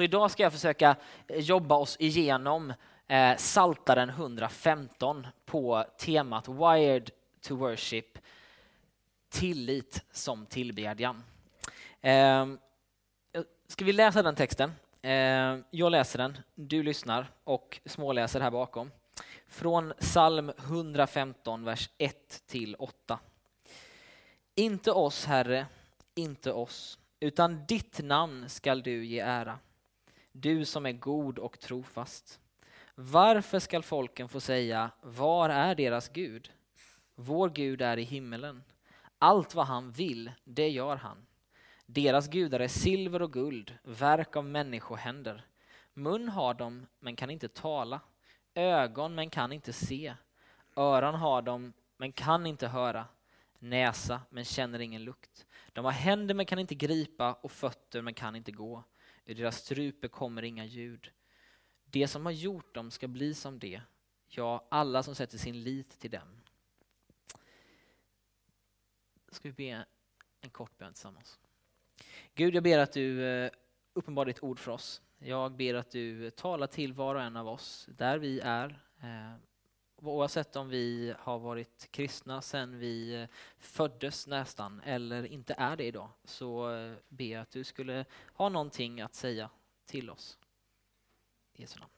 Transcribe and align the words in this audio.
Så 0.00 0.04
idag 0.04 0.30
ska 0.30 0.42
jag 0.42 0.52
försöka 0.52 0.96
eh, 1.26 1.38
jobba 1.38 1.74
oss 1.74 1.96
igenom 2.00 2.72
eh, 3.06 3.36
Saltaren 3.36 4.08
115 4.08 5.26
på 5.46 5.84
temat 5.98 6.48
Wired 6.48 7.10
to 7.40 7.56
Worship, 7.56 8.18
tillit 9.28 10.04
som 10.12 10.46
tillbedjan. 10.46 11.22
Eh, 12.00 12.46
ska 13.66 13.84
vi 13.84 13.92
läsa 13.92 14.22
den 14.22 14.34
texten? 14.34 14.72
Eh, 15.02 15.58
jag 15.70 15.92
läser 15.92 16.18
den, 16.18 16.38
du 16.54 16.82
lyssnar 16.82 17.26
och 17.44 17.80
småläser 17.84 18.40
här 18.40 18.50
bakom. 18.50 18.90
Från 19.48 19.92
psalm 19.98 20.52
115, 20.58 21.64
vers 21.64 21.90
1 21.98 22.42
till 22.46 22.74
8. 22.74 23.18
Inte 24.54 24.92
oss, 24.92 25.24
Herre, 25.24 25.66
inte 26.14 26.52
oss, 26.52 26.98
utan 27.20 27.66
ditt 27.66 28.00
namn 28.02 28.48
skall 28.48 28.82
du 28.82 29.04
ge 29.04 29.20
ära. 29.20 29.58
Du 30.32 30.64
som 30.64 30.86
är 30.86 30.92
god 30.92 31.38
och 31.38 31.60
trofast. 31.60 32.40
Varför 32.94 33.58
skall 33.58 33.82
folken 33.82 34.28
få 34.28 34.40
säga, 34.40 34.90
var 35.02 35.48
är 35.48 35.74
deras 35.74 36.08
Gud? 36.08 36.52
Vår 37.14 37.50
Gud 37.50 37.82
är 37.82 37.96
i 37.96 38.02
himmelen. 38.02 38.62
Allt 39.18 39.54
vad 39.54 39.66
han 39.66 39.90
vill, 39.90 40.32
det 40.44 40.68
gör 40.68 40.96
han. 40.96 41.26
Deras 41.86 42.28
gudar 42.28 42.60
är 42.60 42.68
silver 42.68 43.22
och 43.22 43.32
guld, 43.32 43.78
verk 43.82 44.36
av 44.36 44.44
människohänder. 44.44 45.46
Mun 45.94 46.28
har 46.28 46.54
de, 46.54 46.86
men 46.98 47.16
kan 47.16 47.30
inte 47.30 47.48
tala. 47.48 48.00
Ögon, 48.54 49.14
men 49.14 49.30
kan 49.30 49.52
inte 49.52 49.72
se. 49.72 50.14
Öron 50.76 51.14
har 51.14 51.42
de, 51.42 51.72
men 51.96 52.12
kan 52.12 52.46
inte 52.46 52.68
höra. 52.68 53.04
Näsa, 53.58 54.20
men 54.30 54.44
känner 54.44 54.78
ingen 54.80 55.04
lukt. 55.04 55.46
De 55.72 55.84
har 55.84 55.92
händer, 55.92 56.34
men 56.34 56.46
kan 56.46 56.58
inte 56.58 56.74
gripa 56.74 57.32
och 57.32 57.52
fötter, 57.52 58.02
men 58.02 58.14
kan 58.14 58.36
inte 58.36 58.52
gå. 58.52 58.84
Ur 59.30 59.34
deras 59.34 59.58
strupe 59.58 60.08
kommer 60.08 60.42
inga 60.42 60.64
ljud. 60.64 61.10
Det 61.84 62.08
som 62.08 62.24
har 62.26 62.32
gjort 62.32 62.74
dem 62.74 62.90
ska 62.90 63.08
bli 63.08 63.34
som 63.34 63.58
det, 63.58 63.82
ja, 64.28 64.66
alla 64.70 65.02
som 65.02 65.14
sätter 65.14 65.38
sin 65.38 65.62
lit 65.62 65.98
till 65.98 66.10
dem. 66.10 66.40
Ska 69.28 69.48
vi 69.48 69.52
be 69.52 69.86
en 70.40 70.50
kort 70.50 70.78
bön 70.78 70.92
tillsammans. 70.92 71.38
Gud, 72.34 72.54
jag 72.54 72.62
ber 72.62 72.78
att 72.78 72.92
du 72.92 73.24
eh, 73.24 73.50
uppenbarar 73.92 74.26
ditt 74.26 74.42
ord 74.42 74.58
för 74.58 74.72
oss. 74.72 75.02
Jag 75.18 75.52
ber 75.52 75.74
att 75.74 75.90
du 75.90 76.26
eh, 76.26 76.30
talar 76.30 76.66
till 76.66 76.92
var 76.92 77.14
och 77.14 77.22
en 77.22 77.36
av 77.36 77.48
oss 77.48 77.88
där 77.96 78.18
vi 78.18 78.40
är. 78.40 78.82
Eh, 79.00 79.34
Oavsett 80.02 80.56
om 80.56 80.68
vi 80.68 81.14
har 81.18 81.38
varit 81.38 81.88
kristna 81.90 82.42
sedan 82.42 82.78
vi 82.78 83.22
eh, 83.22 83.28
föddes 83.58 84.26
nästan 84.26 84.80
eller 84.80 85.26
inte 85.26 85.54
är 85.58 85.76
det 85.76 85.84
idag 85.84 86.08
så 86.24 86.74
eh, 86.74 86.94
ber 87.08 87.24
jag 87.24 87.42
att 87.42 87.50
du 87.50 87.64
skulle 87.64 88.04
ha 88.34 88.48
någonting 88.48 89.00
att 89.00 89.14
säga 89.14 89.50
till 89.86 90.10
oss. 90.10 90.38
I 91.54 91.60
Jesu 91.60 91.80
namn. 91.80 91.92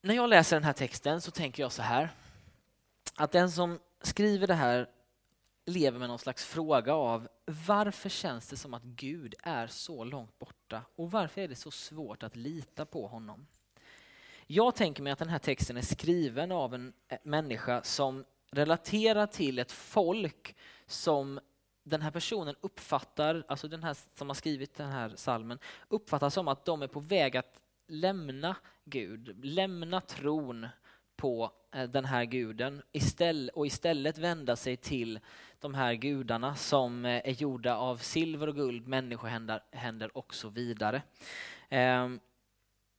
När 0.00 0.14
jag 0.14 0.30
läser 0.30 0.56
den 0.56 0.64
här 0.64 0.72
texten 0.72 1.20
så 1.20 1.30
tänker 1.30 1.62
jag 1.62 1.72
så 1.72 1.82
här 1.82 2.10
att 3.14 3.32
den 3.32 3.50
som 3.50 3.78
skriver 4.02 4.46
det 4.46 4.54
här 4.54 4.90
lever 5.64 5.98
med 5.98 6.08
någon 6.08 6.18
slags 6.18 6.44
fråga 6.44 6.94
av 6.94 7.28
varför 7.44 8.08
känns 8.08 8.48
det 8.48 8.56
som 8.56 8.74
att 8.74 8.82
Gud 8.82 9.34
är 9.42 9.66
så 9.66 10.04
långt 10.04 10.38
borta 10.38 10.82
och 10.96 11.10
varför 11.10 11.40
är 11.40 11.48
det 11.48 11.56
så 11.56 11.70
svårt 11.70 12.22
att 12.22 12.36
lita 12.36 12.84
på 12.84 13.06
honom? 13.06 13.46
Jag 14.46 14.74
tänker 14.74 15.02
mig 15.02 15.12
att 15.12 15.18
den 15.18 15.28
här 15.28 15.38
texten 15.38 15.76
är 15.76 15.82
skriven 15.82 16.52
av 16.52 16.74
en 16.74 16.92
eh, 17.08 17.18
människa 17.22 17.82
som 17.82 18.24
relaterar 18.50 19.26
till 19.26 19.58
ett 19.58 19.72
folk 19.72 20.56
som 20.86 21.40
den 21.84 22.02
här 22.02 22.10
personen 22.10 22.54
uppfattar, 22.60 23.44
alltså 23.48 23.68
den 23.68 23.82
här 23.82 23.96
som 24.14 24.28
har 24.28 24.34
skrivit 24.34 24.74
den 24.74 24.88
här 24.88 25.12
salmen, 25.16 25.58
uppfattar 25.88 26.30
som 26.30 26.48
att 26.48 26.64
de 26.64 26.82
är 26.82 26.86
på 26.86 27.00
väg 27.00 27.36
att 27.36 27.60
lämna 27.88 28.56
Gud, 28.84 29.44
lämna 29.44 30.00
tron 30.00 30.68
på 31.16 31.50
eh, 31.74 31.88
den 31.88 32.04
här 32.04 32.24
guden 32.24 32.82
och 33.54 33.66
istället 33.66 34.18
vända 34.18 34.56
sig 34.56 34.76
till 34.76 35.20
de 35.60 35.74
här 35.74 35.94
gudarna 35.94 36.56
som 36.56 37.04
eh, 37.04 37.28
är 37.28 37.42
gjorda 37.42 37.76
av 37.76 37.96
silver 37.96 38.46
och 38.46 38.54
guld, 38.54 38.88
människohänder 38.88 40.16
och 40.16 40.34
så 40.34 40.48
vidare. 40.48 41.02
Ehm, 41.68 42.20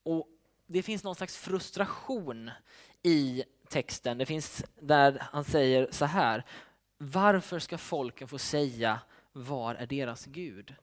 och 0.03 0.27
det 0.73 0.83
finns 0.83 1.03
någon 1.03 1.15
slags 1.15 1.37
frustration 1.37 2.51
i 3.03 3.43
texten. 3.69 4.17
Det 4.17 4.25
finns 4.25 4.63
där 4.79 5.27
han 5.31 5.43
säger 5.43 5.87
så 5.91 6.05
här. 6.05 6.45
Varför 6.97 7.59
ska 7.59 7.77
folken 7.77 8.27
få 8.27 8.37
säga 8.37 8.99
var 9.31 9.75
är 9.75 9.85
deras 9.85 10.25
Gud? 10.25 10.75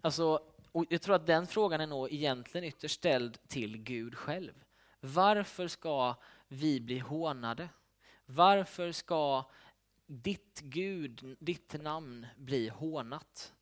Alltså, 0.00 0.40
och 0.72 0.84
jag 0.88 1.02
tror 1.02 1.14
att 1.14 1.26
den 1.26 1.46
frågan 1.46 1.80
är 1.80 1.86
nog 1.86 2.12
egentligen 2.12 2.64
ytterst 2.64 2.94
ställd 2.94 3.48
till 3.48 3.76
Gud 3.76 4.14
själv. 4.16 4.52
Varför 5.00 5.68
ska 5.68 6.14
vi 6.48 6.80
bli 6.80 6.98
hånade? 6.98 7.68
Varför 8.26 8.92
ska 8.92 9.44
ditt 10.06 10.60
Gud, 10.60 11.36
ditt 11.40 11.82
namn 11.82 12.26
bli 12.36 12.68
hånat? 12.68 13.52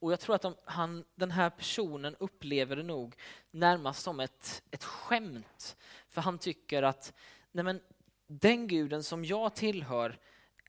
Och 0.00 0.12
jag 0.12 0.20
tror 0.20 0.34
att 0.34 0.42
de, 0.42 0.54
han, 0.64 1.04
den 1.14 1.30
här 1.30 1.50
personen 1.50 2.16
upplever 2.18 2.76
det 2.76 2.82
nog 2.82 3.16
närmast 3.50 4.02
som 4.02 4.20
ett, 4.20 4.62
ett 4.70 4.84
skämt. 4.84 5.76
För 6.08 6.20
han 6.20 6.38
tycker 6.38 6.82
att 6.82 7.12
nej 7.52 7.64
men, 7.64 7.80
den 8.26 8.68
guden 8.68 9.02
som 9.02 9.24
jag 9.24 9.54
tillhör 9.54 10.18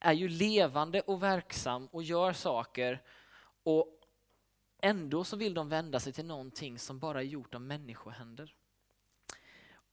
är 0.02 0.14
ju 0.14 0.28
levande 0.28 1.02
och 1.02 1.24
verksam 1.24 1.88
och 1.88 2.04
gör 2.04 2.34
saker. 2.34 3.02
Och 3.64 3.88
ändå 4.82 5.24
så 5.24 5.38
vill 5.38 5.54
de 5.54 5.70
vända 5.70 6.00
sig 6.00 6.14
till 6.14 6.26
någonting 6.26 6.80
som 6.80 7.00
bara 7.00 7.20
är 7.20 7.26
gjort 7.26 7.56
av 7.56 7.62
människohänder. 7.62 8.56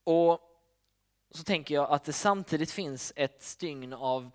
Och 0.05 0.41
så 1.31 1.43
tänker 1.45 1.75
jag 1.75 1.91
att 1.91 2.05
det 2.05 2.13
samtidigt 2.13 2.71
finns 2.71 3.13
ett 3.17 3.43
stygn 3.43 3.93
av 3.93 4.31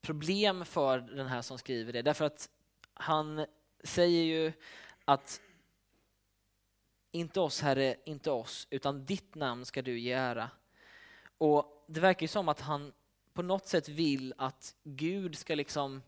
problem 0.00 0.64
för 0.64 0.98
den 0.98 1.26
här 1.26 1.42
som 1.42 1.58
skriver 1.58 1.92
det. 1.92 2.02
Därför 2.02 2.24
att 2.24 2.50
han 2.94 3.46
säger 3.84 4.24
ju 4.24 4.52
att 5.04 5.40
inte 7.12 7.40
oss 7.40 7.60
Herre, 7.60 7.96
inte 8.04 8.30
oss, 8.30 8.66
utan 8.70 9.04
ditt 9.04 9.34
namn 9.34 9.64
ska 9.64 9.82
du 9.82 9.98
ge 9.98 10.12
ära. 10.12 10.50
Och 11.38 11.84
det 11.86 12.00
verkar 12.00 12.24
ju 12.24 12.28
som 12.28 12.48
att 12.48 12.60
han 12.60 12.92
på 13.32 13.42
något 13.42 13.66
sätt 13.66 13.88
vill 13.88 14.34
att 14.38 14.74
Gud 14.82 15.38
ska 15.38 15.54
liksom 15.54 16.02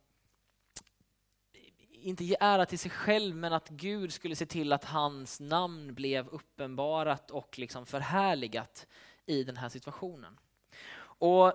inte 1.91 2.25
ge 2.25 2.37
ära 2.41 2.67
till 2.67 2.79
sig 2.79 2.91
själv, 2.91 3.37
men 3.37 3.53
att 3.53 3.69
Gud 3.69 4.13
skulle 4.13 4.37
se 4.37 4.47
till 4.47 4.73
att 4.73 4.85
hans 4.85 5.41
namn 5.41 5.95
blev 5.95 6.29
uppenbarat 6.29 7.31
och 7.31 7.59
liksom 7.59 7.87
förhärligat 7.87 8.87
i 9.27 9.45
den 9.45 9.57
här 9.57 9.69
situationen. 9.69 10.39
Och 10.99 11.53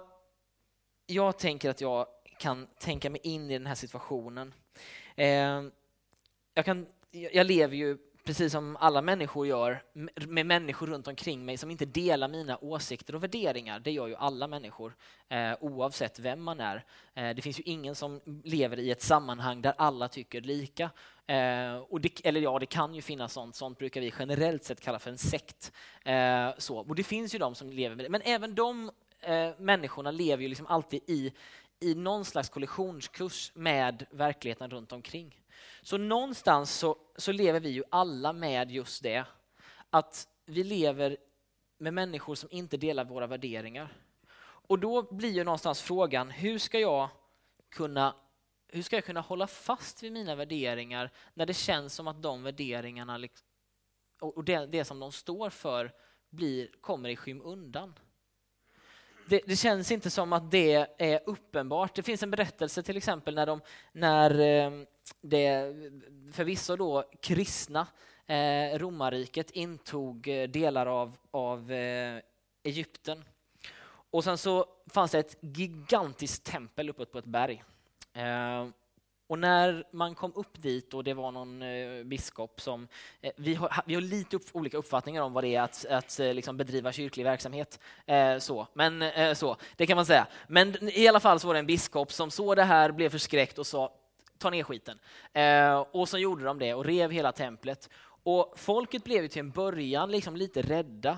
jag 1.05 1.37
tänker 1.37 1.69
att 1.69 1.81
jag 1.81 2.07
kan 2.39 2.67
tänka 2.79 3.09
mig 3.09 3.21
in 3.23 3.49
i 3.49 3.53
den 3.53 3.67
här 3.67 3.75
situationen. 3.75 4.53
Eh, 5.15 5.63
jag, 6.53 6.65
kan, 6.65 6.87
jag 7.11 7.47
lever 7.47 7.75
ju 7.75 7.97
precis 8.23 8.51
som 8.51 8.77
alla 8.79 9.01
människor 9.01 9.47
gör, 9.47 9.83
med 10.27 10.45
människor 10.45 10.87
runt 10.87 11.07
omkring 11.07 11.45
mig 11.45 11.57
som 11.57 11.71
inte 11.71 11.85
delar 11.85 12.27
mina 12.27 12.57
åsikter 12.57 13.15
och 13.15 13.23
värderingar. 13.23 13.79
Det 13.79 13.91
gör 13.91 14.07
ju 14.07 14.15
alla 14.15 14.47
människor, 14.47 14.95
eh, 15.29 15.53
oavsett 15.59 16.19
vem 16.19 16.43
man 16.43 16.59
är. 16.59 16.85
Eh, 17.13 17.35
det 17.35 17.41
finns 17.41 17.59
ju 17.59 17.63
ingen 17.63 17.95
som 17.95 18.21
lever 18.43 18.79
i 18.79 18.91
ett 18.91 19.01
sammanhang 19.01 19.61
där 19.61 19.73
alla 19.77 20.07
tycker 20.07 20.41
lika. 20.41 20.89
Eh, 21.27 21.75
och 21.75 22.01
det, 22.01 22.25
eller 22.25 22.41
ja, 22.41 22.59
det 22.59 22.65
kan 22.65 22.95
ju 22.95 23.01
finnas 23.01 23.33
sånt. 23.33 23.55
Sånt 23.55 23.77
brukar 23.77 24.01
vi 24.01 24.13
generellt 24.19 24.63
sett 24.63 24.81
kalla 24.81 24.99
för 24.99 25.11
en 25.11 25.17
sekt. 25.17 25.71
Eh, 26.03 26.49
så. 26.57 26.77
Och 26.77 26.95
det 26.95 27.03
finns 27.03 27.35
ju 27.35 27.39
de 27.39 27.55
som 27.55 27.69
lever 27.69 27.95
med 27.95 28.05
det. 28.05 28.09
Men 28.09 28.21
även 28.21 28.55
de 28.55 28.91
eh, 29.21 29.49
människorna 29.57 30.11
lever 30.11 30.43
ju 30.43 30.49
liksom 30.49 30.67
alltid 30.67 31.01
i, 31.07 31.33
i 31.79 31.95
någon 31.95 32.25
slags 32.25 32.49
kollisionskurs 32.49 33.51
med 33.55 34.05
verkligheten 34.11 34.69
runt 34.69 34.91
omkring. 34.91 35.40
Så 35.81 35.97
någonstans 35.97 36.77
så, 36.77 36.95
så 37.15 37.31
lever 37.31 37.59
vi 37.59 37.69
ju 37.69 37.83
alla 37.89 38.33
med 38.33 38.71
just 38.71 39.03
det. 39.03 39.25
Att 39.89 40.27
vi 40.45 40.63
lever 40.63 41.17
med 41.77 41.93
människor 41.93 42.35
som 42.35 42.49
inte 42.51 42.77
delar 42.77 43.05
våra 43.05 43.27
värderingar. 43.27 43.97
Och 44.41 44.79
då 44.79 45.13
blir 45.13 45.29
ju 45.31 45.43
någonstans 45.43 45.81
frågan, 45.81 46.29
hur 46.29 46.59
ska 46.59 46.79
jag 46.79 47.09
kunna 47.69 48.15
hur 48.73 48.83
ska 48.83 48.95
jag 48.95 49.05
kunna 49.05 49.21
hålla 49.21 49.47
fast 49.47 50.03
vid 50.03 50.11
mina 50.11 50.35
värderingar 50.35 51.11
när 51.33 51.45
det 51.45 51.53
känns 51.53 51.93
som 51.93 52.07
att 52.07 52.21
de 52.21 52.43
värderingarna 52.43 53.19
och 54.19 54.43
det, 54.43 54.65
det 54.65 54.85
som 54.85 54.99
de 54.99 55.11
står 55.11 55.49
för 55.49 55.91
blir, 56.29 56.69
kommer 56.81 57.09
i 57.09 57.15
skymundan? 57.15 57.93
det, 59.31 59.41
det, 59.45 59.55
känns 59.55 59.91
inte 59.91 60.09
som 60.09 60.33
att 60.33 60.51
det 60.51 60.87
är 60.97 61.19
uppenbart. 61.25 61.95
Det 61.95 62.03
finns 62.03 62.23
en 62.23 62.31
berättelse 62.31 62.83
till 62.83 62.97
exempel 62.97 63.35
när, 63.35 63.45
de, 63.45 63.61
när 63.91 64.39
eh, 64.39 64.71
det 65.21 65.75
förvisso 66.33 66.75
då 66.75 67.03
kristna 67.21 67.87
eh, 68.27 68.79
romarriket 68.79 69.51
intog 69.51 70.27
eh, 70.27 70.47
delar 70.47 70.85
av, 70.85 71.17
av 71.31 71.71
eh, 71.71 72.19
Egypten. 72.63 73.23
Och 74.11 74.23
sen 74.23 74.37
så 74.37 74.65
fanns 74.87 75.11
det 75.11 75.19
ett 75.19 75.37
gigantiskt 75.41 76.43
tempel 76.43 76.89
uppe 76.89 77.05
på 77.05 77.17
ett 77.17 77.25
berg. 77.25 77.63
Eh, 78.13 78.67
och 79.27 79.39
när 79.39 79.83
man 79.91 80.15
kom 80.15 80.31
upp 80.35 80.61
dit 80.61 80.93
och 80.93 81.03
det 81.03 81.13
var 81.13 81.31
någon 81.31 81.61
eh, 81.61 82.03
biskop 82.03 82.61
som... 82.61 82.87
Eh, 83.21 83.31
vi, 83.37 83.53
har, 83.53 83.83
vi 83.85 83.93
har 83.93 84.01
lite 84.01 84.35
upp, 84.35 84.45
olika 84.51 84.77
uppfattningar 84.77 85.21
om 85.21 85.33
vad 85.33 85.43
det 85.43 85.55
är 85.55 85.61
att, 85.61 85.85
att 85.85 86.19
liksom 86.19 86.57
bedriva 86.57 86.91
kyrklig 86.91 87.23
verksamhet. 87.23 87.79
Eh, 88.05 88.37
så. 88.37 88.67
Men, 88.73 89.01
eh, 89.01 89.33
så, 89.33 89.57
det 89.75 89.85
kan 89.87 89.95
man 89.95 90.05
säga. 90.05 90.27
Men 90.47 90.89
i 90.89 91.07
alla 91.07 91.19
fall 91.19 91.39
så 91.39 91.47
var 91.47 91.53
det 91.53 91.59
en 91.59 91.65
biskop 91.65 92.11
som 92.11 92.31
såg 92.31 92.55
det 92.55 92.63
här, 92.63 92.91
blev 92.91 93.09
förskräckt 93.09 93.59
och 93.59 93.67
sa 93.67 93.93
ta 94.41 94.49
ner 94.49 94.63
skiten. 94.63 94.99
Eh, 95.33 95.85
och 95.91 96.09
så 96.09 96.17
gjorde 96.17 96.43
de 96.43 96.59
det 96.59 96.73
och 96.73 96.85
rev 96.85 97.11
hela 97.11 97.31
templet. 97.31 97.89
Och 98.23 98.53
folket 98.55 99.03
blev 99.03 99.27
till 99.27 99.39
en 99.39 99.51
början 99.51 100.11
liksom 100.11 100.35
lite 100.35 100.61
rädda 100.61 101.17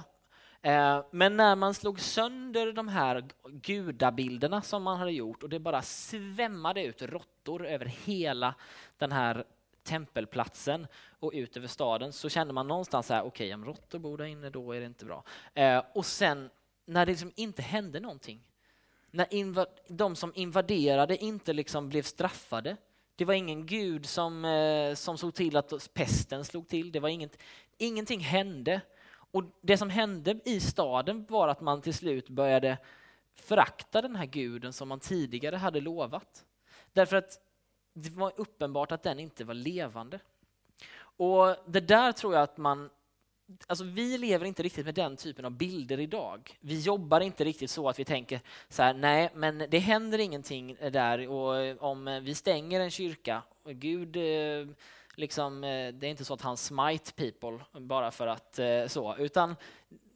Eh, 0.65 1.05
men 1.11 1.37
när 1.37 1.55
man 1.55 1.73
slog 1.73 1.99
sönder 1.99 2.73
de 2.73 2.87
här 2.87 3.23
gudabilderna 3.43 4.61
som 4.61 4.83
man 4.83 4.97
hade 4.97 5.11
gjort 5.11 5.43
och 5.43 5.49
det 5.49 5.59
bara 5.59 5.81
svämmade 5.81 6.83
ut 6.83 7.01
råttor 7.01 7.67
över 7.67 7.85
hela 7.85 8.55
den 8.97 9.11
här 9.11 9.45
tempelplatsen 9.83 10.87
och 11.19 11.31
ut 11.33 11.57
över 11.57 11.67
staden 11.67 12.13
så 12.13 12.29
kände 12.29 12.53
man 12.53 12.67
någonstans 12.67 13.07
så 13.07 13.13
här, 13.13 13.21
okej 13.21 13.47
okay, 13.47 13.53
om 13.53 13.65
råttor 13.65 13.99
bor 13.99 14.17
där 14.17 14.25
inne 14.25 14.49
då 14.49 14.71
är 14.71 14.79
det 14.79 14.85
inte 14.85 15.05
bra. 15.05 15.23
Eh, 15.53 15.83
och 15.93 16.05
sen 16.05 16.49
när 16.85 17.05
det 17.05 17.11
liksom 17.11 17.31
inte 17.35 17.61
hände 17.61 17.99
någonting, 17.99 18.43
när 19.11 19.93
de 19.93 20.15
som 20.15 20.31
invaderade 20.35 21.23
inte 21.23 21.53
liksom 21.53 21.89
blev 21.89 22.03
straffade, 22.03 22.77
det 23.15 23.25
var 23.25 23.33
ingen 23.33 23.65
gud 23.65 24.05
som, 24.05 24.45
eh, 24.45 24.95
som 24.95 25.17
såg 25.17 25.33
till 25.33 25.57
att 25.57 25.93
pesten 25.93 26.45
slog 26.45 26.67
till, 26.67 26.91
det 26.91 26.99
var 26.99 27.09
inget, 27.09 27.37
ingenting 27.77 28.19
hände. 28.19 28.81
Och 29.11 29.43
det 29.61 29.77
som 29.77 29.89
hände 29.89 30.39
i 30.45 30.59
staden 30.59 31.25
var 31.29 31.47
att 31.47 31.61
man 31.61 31.81
till 31.81 31.93
slut 31.93 32.29
började 32.29 32.77
förakta 33.35 34.01
den 34.01 34.15
här 34.15 34.25
guden 34.25 34.73
som 34.73 34.87
man 34.87 34.99
tidigare 34.99 35.55
hade 35.55 35.81
lovat. 35.81 36.45
Därför 36.93 37.15
att 37.15 37.39
det 37.93 38.09
var 38.09 38.33
uppenbart 38.35 38.91
att 38.91 39.03
den 39.03 39.19
inte 39.19 39.43
var 39.43 39.53
levande. 39.53 40.19
Och 41.17 41.55
det 41.65 41.79
där 41.79 42.11
tror 42.11 42.33
jag 42.33 42.43
att 42.43 42.57
man 42.57 42.89
Alltså 43.67 43.83
vi 43.83 44.17
lever 44.17 44.45
inte 44.45 44.63
riktigt 44.63 44.85
med 44.85 44.95
den 44.95 45.17
typen 45.17 45.45
av 45.45 45.51
bilder 45.51 45.99
idag. 45.99 46.57
Vi 46.59 46.79
jobbar 46.79 47.21
inte 47.21 47.43
riktigt 47.43 47.69
så 47.69 47.89
att 47.89 47.99
vi 47.99 48.05
tänker 48.05 48.41
så 48.69 48.83
här, 48.83 48.93
nej, 48.93 49.29
men 49.35 49.65
det 49.69 49.79
händer 49.79 50.19
ingenting 50.19 50.77
där 50.91 51.27
och 51.27 51.57
eh, 51.57 51.77
om 51.77 52.21
vi 52.23 52.35
stänger 52.35 52.79
en 52.79 52.91
kyrka, 52.91 53.41
Gud 53.65 54.15
eh, 54.15 54.75
liksom, 55.15 55.63
eh, 55.63 55.93
det 55.93 56.07
är 56.07 56.09
inte 56.09 56.25
så 56.25 56.33
att 56.33 56.41
han 56.41 56.57
smite 56.57 57.11
people 57.13 57.79
bara 57.79 58.11
för 58.11 58.27
att 58.27 58.59
så, 58.87 59.15
utan 59.17 59.55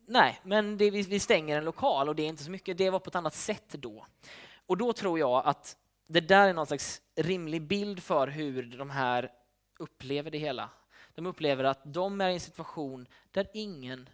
nej, 0.07 0.39
men 0.43 0.77
det, 0.77 0.91
vi, 0.91 1.19
stänger 1.19 1.57
en 1.57 1.65
lokal 1.65 2.09
och 2.09 2.15
det 2.15 2.23
är 2.23 2.27
inte 2.27 2.43
så 2.43 2.51
mycket, 2.51 2.77
det 2.77 2.89
var 2.89 2.99
på 2.99 3.09
ett 3.09 3.15
annat 3.15 3.35
sätt 3.35 3.69
då. 3.69 4.05
Och 4.65 4.77
då 4.77 4.93
tror 4.93 5.19
jag 5.19 5.41
att 5.45 5.77
det 6.07 6.21
där 6.21 6.47
är 6.47 6.53
någon 6.53 6.67
slags 6.67 7.01
rimlig 7.15 7.61
bild 7.61 8.03
för 8.03 8.27
hur 8.27 8.77
de 8.77 8.89
här 8.89 9.31
upplever 9.79 10.31
det 10.31 10.37
hela. 10.37 10.69
De 11.17 11.25
upplever 11.25 11.63
att 11.63 11.79
de 11.83 12.21
är 12.21 12.29
i 12.29 12.33
en 12.33 12.39
situation 12.39 13.07
där 13.31 13.47
ingen, 13.53 14.09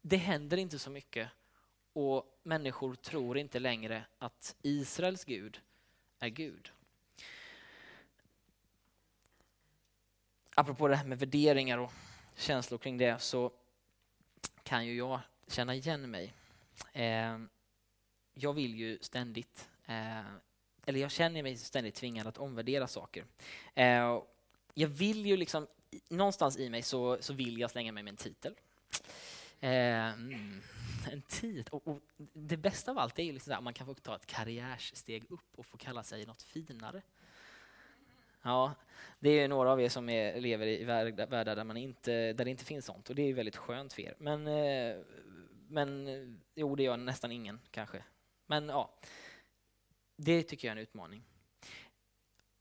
det 0.00 0.16
händer 0.16 0.56
inte 0.56 0.78
så 0.78 0.90
mycket 0.90 1.28
och 1.92 2.40
människor 2.42 2.94
tror 2.94 3.38
inte 3.38 3.58
längre 3.58 4.04
att 4.18 4.56
Israels 4.62 5.24
Gud 5.24 5.60
är 6.18 6.28
Gud. 6.28 6.72
apropå 10.54 10.88
det 10.88 10.96
här 10.96 11.04
med 11.04 11.18
värderingar 11.18 11.78
och 11.78 11.92
känslor 12.36 12.78
kring 12.78 12.98
det 12.98 13.18
så 13.18 13.52
kan 14.62 14.86
ju 14.86 14.96
jag 14.96 15.20
känna 15.48 15.74
igen 15.74 16.10
mig. 16.10 16.32
Eh, 16.92 17.38
jag 18.34 18.52
vill 18.52 18.74
ju 18.74 18.98
ständigt, 19.00 19.68
eh, 19.86 20.20
eller 20.86 21.00
jag 21.00 21.10
känner 21.10 21.42
mig 21.42 21.56
ständigt 21.56 21.94
tvingad 21.94 22.26
att 22.26 22.38
omvärdera 22.38 22.86
saker. 22.86 23.24
Eh, 23.74 24.22
jag 24.74 24.88
vill 24.88 25.26
ju 25.26 25.36
liksom, 25.36 25.66
någonstans 26.08 26.58
i 26.58 26.70
mig 26.70 26.82
så, 26.82 27.16
så 27.20 27.32
vill 27.32 27.58
jag 27.58 27.70
slänga 27.70 27.92
mig 27.92 28.02
med 28.02 28.10
en 28.10 28.16
titel. 28.16 28.54
Eh, 29.60 30.12
mm, 30.12 30.62
en 31.12 31.22
tid. 31.22 31.68
Och, 31.70 31.88
och, 31.88 32.00
det 32.32 32.56
bästa 32.56 32.90
av 32.90 32.98
allt 32.98 33.18
är 33.18 33.22
ju 33.22 33.32
liksom 33.32 33.52
att 33.52 33.64
man 33.64 33.74
kan 33.74 33.86
få 33.86 33.94
ta 33.94 34.16
ett 34.16 34.26
karriärsteg 34.26 35.24
upp 35.30 35.48
och 35.56 35.66
få 35.66 35.76
kalla 35.76 36.02
sig 36.02 36.26
något 36.26 36.42
finare. 36.42 37.02
Ja, 38.42 38.74
det 39.18 39.30
är 39.30 39.48
några 39.48 39.72
av 39.72 39.80
er 39.80 39.88
som 39.88 40.08
är, 40.08 40.40
lever 40.40 40.66
i 40.66 40.84
världar 40.84 41.56
där, 41.56 41.64
man 41.64 41.76
inte, 41.76 42.32
där 42.32 42.44
det 42.44 42.50
inte 42.50 42.64
finns 42.64 42.86
sånt 42.86 43.10
och 43.10 43.16
det 43.16 43.22
är 43.22 43.34
väldigt 43.34 43.56
skönt 43.56 43.92
för 43.92 44.02
er. 44.02 44.14
Men, 44.18 44.46
eh, 44.46 44.96
men 45.68 46.40
jo, 46.54 46.76
det 46.76 46.82
gör 46.82 46.96
nästan 46.96 47.32
ingen 47.32 47.60
kanske. 47.70 48.04
Men 48.46 48.68
ja, 48.68 48.94
det 50.16 50.42
tycker 50.42 50.68
jag 50.68 50.72
är 50.72 50.76
en 50.76 50.82
utmaning. 50.82 51.22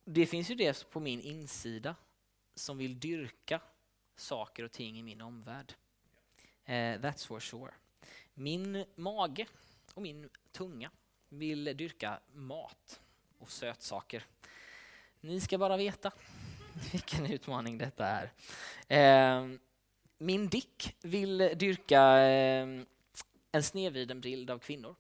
Det 0.06 0.26
finns 0.26 0.52
ju 0.52 0.56
det 0.56 0.90
på 0.90 1.00
min 1.00 1.22
insida 1.22 1.96
som 2.62 2.78
vill 2.78 3.00
dyrka 3.00 3.62
saker 4.16 4.64
och 4.64 4.72
ting 4.72 5.00
i 5.00 5.04
min 5.04 5.22
omvärld. 5.22 5.74
Uh, 6.70 6.74
that's 6.74 7.28
for 7.28 7.40
sure. 7.40 7.72
Min 8.34 8.86
mage 8.96 9.46
och 9.94 10.02
min 10.02 10.30
tunga 10.52 10.92
vill 11.30 11.64
dyrka 11.64 12.20
mat 12.34 13.02
och 13.38 13.52
sötsaker. 13.52 14.24
Ni 15.22 15.42
ska 15.42 15.58
bara 15.58 15.78
veta 15.78 16.12
vilken 16.92 17.26
utmaning 17.26 17.78
detta 17.78 18.30
är. 18.88 19.42
Uh, 19.42 19.58
min 20.18 20.50
Dick 20.50 20.96
vill 21.02 21.38
dyrka 21.38 22.02
uh, 22.02 22.84
en 23.52 23.64
snedvriden 23.64 24.22
bild 24.22 24.50
av 24.50 24.60
kvinnor. 24.60 24.96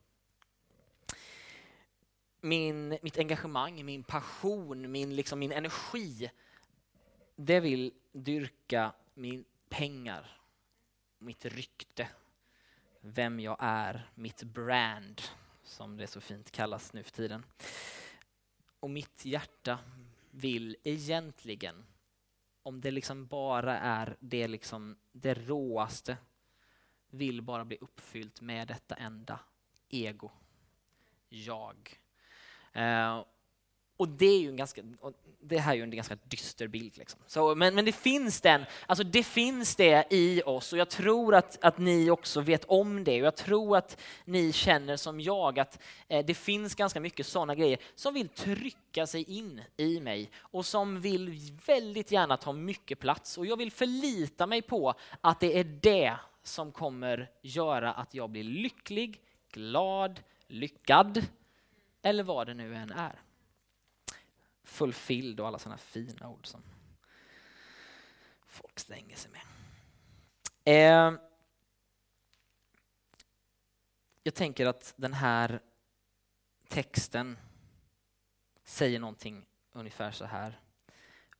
Min, 2.41 2.97
mitt 3.01 3.17
engagemang, 3.17 3.85
min 3.85 4.03
passion, 4.03 4.91
min, 4.91 5.15
liksom, 5.15 5.39
min 5.39 5.51
energi, 5.51 6.31
det 7.35 7.59
vill 7.59 7.93
dyrka 8.11 8.93
min 9.13 9.45
pengar, 9.69 10.37
mitt 11.17 11.45
rykte, 11.45 12.07
vem 13.01 13.39
jag 13.39 13.57
är, 13.59 14.09
mitt 14.15 14.43
brand, 14.43 15.21
som 15.63 15.97
det 15.97 16.07
så 16.07 16.21
fint 16.21 16.51
kallas 16.51 16.93
nu 16.93 17.03
för 17.03 17.11
tiden. 17.11 17.45
Och 18.79 18.89
mitt 18.89 19.25
hjärta 19.25 19.79
vill 20.31 20.77
egentligen, 20.83 21.85
om 22.63 22.81
det 22.81 22.91
liksom 22.91 23.27
bara 23.27 23.79
är 23.79 24.17
det, 24.19 24.47
liksom, 24.47 24.97
det 25.11 25.33
råaste, 25.33 26.17
vill 27.09 27.41
bara 27.41 27.65
bli 27.65 27.77
uppfyllt 27.81 28.41
med 28.41 28.67
detta 28.67 28.95
enda, 28.95 29.39
ego, 29.89 30.31
jag. 31.29 31.99
Eh, 32.73 33.23
och 34.01 34.07
det 34.07 34.25
är 34.25 34.39
ju 34.39 34.49
en 34.49 34.55
ganska, 34.55 34.81
det 35.41 35.57
här 35.57 35.71
är 35.71 35.75
ju 35.75 35.83
en 35.83 35.91
ganska 35.91 36.17
dyster 36.23 36.67
bild. 36.67 36.97
Liksom. 36.97 37.19
Så, 37.27 37.55
men, 37.55 37.75
men 37.75 37.85
det 37.85 37.91
finns 37.91 38.41
den, 38.41 38.65
alltså 38.85 39.03
det 39.03 39.23
finns 39.23 39.75
det 39.75 40.05
i 40.09 40.41
oss 40.45 40.73
och 40.73 40.79
jag 40.79 40.89
tror 40.89 41.35
att, 41.35 41.63
att 41.63 41.77
ni 41.77 42.09
också 42.09 42.41
vet 42.41 42.65
om 42.65 43.03
det 43.03 43.21
och 43.21 43.25
jag 43.25 43.35
tror 43.35 43.77
att 43.77 44.01
ni 44.25 44.53
känner 44.53 44.97
som 44.97 45.21
jag 45.21 45.59
att 45.59 45.79
eh, 46.07 46.25
det 46.25 46.33
finns 46.33 46.75
ganska 46.75 46.99
mycket 46.99 47.25
sådana 47.27 47.55
grejer 47.55 47.79
som 47.95 48.13
vill 48.13 48.29
trycka 48.29 49.07
sig 49.07 49.23
in 49.23 49.61
i 49.77 49.99
mig 49.99 50.29
och 50.37 50.65
som 50.65 51.01
vill 51.01 51.39
väldigt 51.65 52.11
gärna 52.11 52.37
ta 52.37 52.53
mycket 52.53 52.99
plats 52.99 53.37
och 53.37 53.45
jag 53.45 53.57
vill 53.57 53.71
förlita 53.71 54.47
mig 54.47 54.61
på 54.61 54.93
att 55.21 55.39
det 55.39 55.59
är 55.59 55.63
det 55.63 56.15
som 56.43 56.71
kommer 56.71 57.29
göra 57.41 57.93
att 57.93 58.13
jag 58.13 58.29
blir 58.29 58.43
lycklig, 58.43 59.21
glad, 59.51 60.19
lyckad 60.47 61.25
eller 62.01 62.23
vad 62.23 62.47
det 62.47 62.53
nu 62.53 62.75
än 62.75 62.91
är 62.91 63.21
fulfilled 64.71 65.39
och 65.39 65.47
alla 65.47 65.59
sådana 65.59 65.77
fina 65.77 66.29
ord 66.29 66.47
som 66.47 66.63
folk 68.47 68.79
slänger 68.79 69.15
sig 69.15 69.31
med. 69.31 69.41
Eh, 70.65 71.19
jag 74.23 74.35
tänker 74.35 74.65
att 74.65 74.93
den 74.97 75.13
här 75.13 75.59
texten 76.67 77.37
säger 78.63 78.99
någonting 78.99 79.45
ungefär 79.71 80.11
så 80.11 80.25
här. 80.25 80.59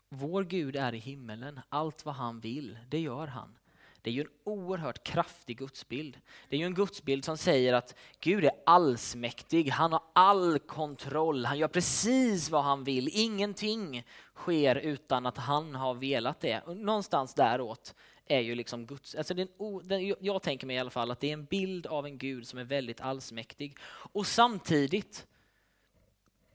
Vår 0.09 0.43
Gud 0.43 0.75
är 0.75 0.93
i 0.93 0.97
himmelen, 0.97 1.59
allt 1.69 2.05
vad 2.05 2.15
han 2.15 2.39
vill, 2.39 2.79
det 2.89 2.99
gör 2.99 3.27
han. 3.27 3.57
Det 4.01 4.09
är 4.09 4.13
ju 4.13 4.21
en 4.21 4.27
oerhört 4.43 5.03
kraftig 5.03 5.57
gudsbild. 5.57 6.17
Det 6.49 6.55
är 6.55 6.59
ju 6.59 6.65
en 6.65 6.73
gudsbild 6.73 7.25
som 7.25 7.37
säger 7.37 7.73
att 7.73 7.95
Gud 8.19 8.45
är 8.45 8.51
allsmäktig, 8.65 9.69
han 9.69 9.91
har 9.91 10.03
all 10.13 10.59
kontroll, 10.59 11.45
han 11.45 11.57
gör 11.57 11.67
precis 11.67 12.49
vad 12.49 12.63
han 12.63 12.83
vill. 12.83 13.09
Ingenting 13.11 14.03
sker 14.35 14.75
utan 14.75 15.25
att 15.25 15.37
han 15.37 15.75
har 15.75 15.93
velat 15.93 16.39
det. 16.39 16.67
Någonstans 16.67 17.33
däråt 17.33 17.95
är 18.25 18.39
ju 18.39 18.55
liksom 18.55 18.85
Guds... 18.85 19.15
Alltså 19.15 19.33
den, 19.33 19.47
den, 19.83 20.15
jag 20.19 20.41
tänker 20.41 20.67
mig 20.67 20.75
i 20.75 20.79
alla 20.79 20.89
fall 20.89 21.11
att 21.11 21.19
det 21.19 21.29
är 21.29 21.33
en 21.33 21.45
bild 21.45 21.87
av 21.87 22.05
en 22.05 22.17
Gud 22.17 22.47
som 22.47 22.59
är 22.59 22.63
väldigt 22.63 23.01
allsmäktig. 23.01 23.77
Och 23.87 24.27
samtidigt, 24.27 25.27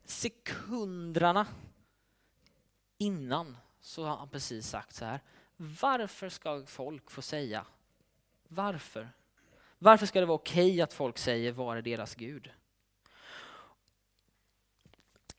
sekunderna 0.04 1.46
innan 2.98 3.56
så 3.80 4.04
har 4.04 4.16
han 4.16 4.28
precis 4.28 4.68
sagt 4.68 4.94
så 4.94 5.04
här 5.04 5.20
varför 5.56 6.28
ska 6.28 6.62
folk 6.66 7.10
få 7.10 7.22
säga? 7.22 7.66
Varför? 8.48 9.08
Varför 9.78 10.06
ska 10.06 10.20
det 10.20 10.26
vara 10.26 10.38
okej 10.38 10.70
okay 10.70 10.80
att 10.80 10.92
folk 10.92 11.18
säger 11.18 11.52
var 11.52 11.76
är 11.76 11.82
deras 11.82 12.14
Gud? 12.14 12.50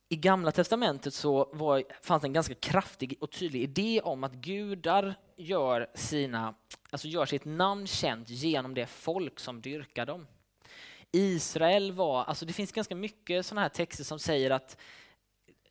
I 0.10 0.16
Gamla 0.16 0.52
testamentet 0.52 1.14
så 1.14 1.50
var, 1.54 1.84
fanns 2.02 2.24
en 2.24 2.34
ganska 2.34 2.56
kraftig 2.56 3.18
och 3.20 3.32
tydlig 3.32 3.62
idé 3.64 4.02
om 4.02 4.24
att 4.24 4.34
gudar 4.34 5.16
gör, 5.36 5.88
sina, 5.94 6.56
alltså 6.90 7.08
gör 7.08 7.26
sitt 7.26 7.46
namn 7.46 7.88
känt 7.88 8.30
genom 8.30 8.74
det 8.74 8.86
folk 8.86 9.40
som 9.40 9.62
dyrkar 9.62 10.06
dem. 10.06 10.28
Israel 11.12 11.92
var, 11.92 12.24
alltså 12.24 12.46
det 12.46 12.54
finns 12.54 12.72
ganska 12.72 12.96
mycket 12.96 13.46
sådana 13.46 13.62
här 13.62 13.70
texter 13.70 14.04
som 14.04 14.20
säger 14.20 14.52
att, 14.52 14.78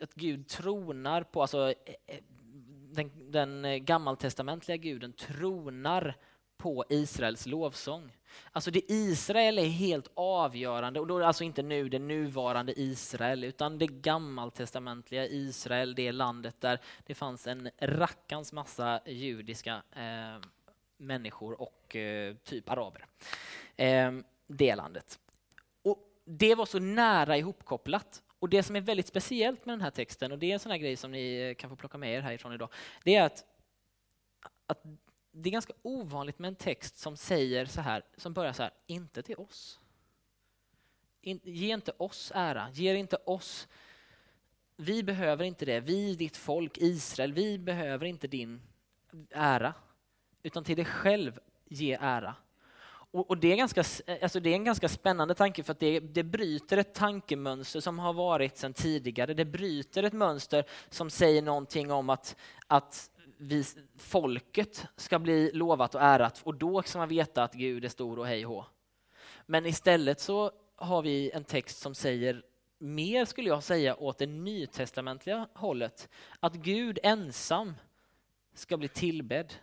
att 0.01 0.15
Gud 0.15 0.49
tronar 0.49 1.23
på, 1.23 1.43
alltså 1.43 1.71
eh, 1.71 1.95
eh, 2.07 2.21
den, 2.97 3.33
den 3.33 3.65
eh, 3.65 3.77
gammaltestamentliga 3.77 4.77
guden 4.77 5.13
tronar 5.13 6.17
på 6.57 6.85
Israels 6.89 7.47
lovsång. 7.47 8.17
Alltså 8.53 8.71
det 8.71 8.83
Israel 8.89 9.59
är 9.59 9.69
helt 9.69 10.11
avgörande 10.15 11.01
och 11.01 11.07
då 11.07 11.17
är 11.17 11.21
det 11.21 11.27
alltså 11.27 11.45
inte 11.45 11.63
nu 11.63 11.89
det 11.89 11.99
nuvarande 11.99 12.81
Israel 12.81 13.45
utan 13.45 13.79
det 13.79 13.87
gammaltestamentliga 13.87 15.27
Israel, 15.27 15.95
det 15.95 16.13
landet 16.13 16.61
där 16.61 16.81
det 17.07 17.15
fanns 17.15 17.47
en 17.47 17.71
rackans 17.79 18.53
massa 18.53 19.01
judiska 19.07 19.83
eh, 19.93 20.47
människor 20.97 21.61
och 21.61 21.97
eh, 21.97 22.35
typ 22.35 22.71
araber. 22.71 23.07
Eh, 23.77 24.13
det 24.47 24.75
landet. 24.75 25.19
Och 25.83 25.99
det 26.25 26.55
var 26.55 26.67
så 26.67 26.79
nära 26.79 27.37
ihopkopplat 27.37 28.23
och 28.39 28.49
det 28.49 28.63
som 28.63 28.77
är 28.77 28.81
väldigt 28.81 29.07
speciellt 29.07 29.67
med 29.67 29.73
den 29.73 29.81
här 29.81 29.91
texten, 29.91 30.33
och 30.33 30.39
det 30.39 30.51
är 30.51 30.55
en 30.55 30.61
sån 30.61 30.71
här 30.73 30.79
grej 30.79 30.97
som 30.97 31.13
ni 31.13 31.37
eh, 31.37 31.55
kan 31.55 31.71
få 31.71 31.77
plocka 31.77 31.99
med 31.99 32.15
er 32.15 32.21
härifrån 32.21 32.53
idag, 32.53 32.69
det 33.05 33.15
är 33.15 33.23
att, 33.23 33.45
att 34.67 34.83
det 35.33 35.49
är 35.49 35.53
ganska 35.53 35.73
ovanligt 35.83 36.39
med 36.39 36.49
en 36.49 36.57
text 36.57 36.99
som 36.99 37.17
säger 37.17 37.67
så 37.67 37.81
här, 37.81 38.03
som 38.17 38.33
börjar 38.33 38.53
så 38.53 38.63
här, 38.63 38.73
inte 38.87 39.23
till 39.23 39.37
oss. 39.37 39.81
In, 41.21 41.41
ge 41.45 41.75
inte 41.75 41.93
oss 41.97 42.33
ära, 42.35 42.71
ge 42.73 42.95
inte 42.95 43.17
oss, 43.17 43.69
vi 44.77 45.03
behöver 45.03 45.45
inte 45.45 45.65
det, 45.65 45.81
vi 45.81 46.15
ditt 46.15 46.37
folk 46.37 46.79
Israel, 46.79 47.33
vi 47.33 47.59
behöver 47.59 48.07
inte 48.07 48.27
din 48.27 48.63
ära, 49.31 49.75
utan 50.43 50.65
till 50.65 50.77
dig 50.77 50.85
själv 50.85 51.41
ge 51.65 51.99
ära. 52.01 52.35
Och, 53.11 53.31
och 53.31 53.39
det, 53.39 53.53
är 53.53 53.57
ganska, 53.57 53.85
eh, 54.07 54.19
alltså 54.23 54.41
det 54.41 54.51
är 54.51 54.55
en 54.55 54.65
ganska 54.65 54.89
spännande 54.89 55.35
tanke 55.35 55.63
för 55.63 55.73
att 55.73 55.81
det, 55.81 56.01
det 56.01 56.23
bryter 56.23 56.77
ett 56.77 56.95
tankemönster 56.95 57.81
som 57.81 57.99
har 57.99 58.13
varit 58.13 58.59
sedan 58.59 58.75
tidigare. 58.75 59.35
Det 59.35 59.45
bryter 59.45 60.03
ett 60.03 60.13
mönster 60.13 60.65
som 60.91 61.11
säger 61.11 61.43
någonting 61.43 61.93
om 61.93 62.11
att, 62.11 62.37
att 62.67 63.11
vi, 63.37 63.65
folket 63.99 64.87
ska 64.97 65.19
bli 65.19 65.51
lovat 65.55 65.95
och 65.95 66.03
ärat 66.03 66.41
och 66.45 66.55
då 66.55 66.83
ska 66.83 66.99
man 66.99 67.09
veta 67.09 67.43
att 67.43 67.55
Gud 67.55 67.85
är 67.85 67.89
stor 67.89 68.19
och 68.19 68.27
hej 68.27 68.43
hå. 68.43 68.65
Men 69.47 69.67
istället 69.67 70.21
så 70.21 70.51
har 70.77 71.03
vi 71.03 71.31
en 71.31 71.45
text 71.45 71.79
som 71.79 71.95
säger 71.95 72.43
mer 72.79 73.25
skulle 73.25 73.49
jag 73.49 73.63
säga 73.63 73.97
åt 73.97 74.19
det 74.19 74.27
nytestamentliga 74.27 75.49
hållet. 75.55 76.09
Att 76.41 76.55
Gud 76.55 76.99
ensam 77.03 77.75
ska 78.55 78.77
bli 78.77 78.89
tillbedd 78.89 79.55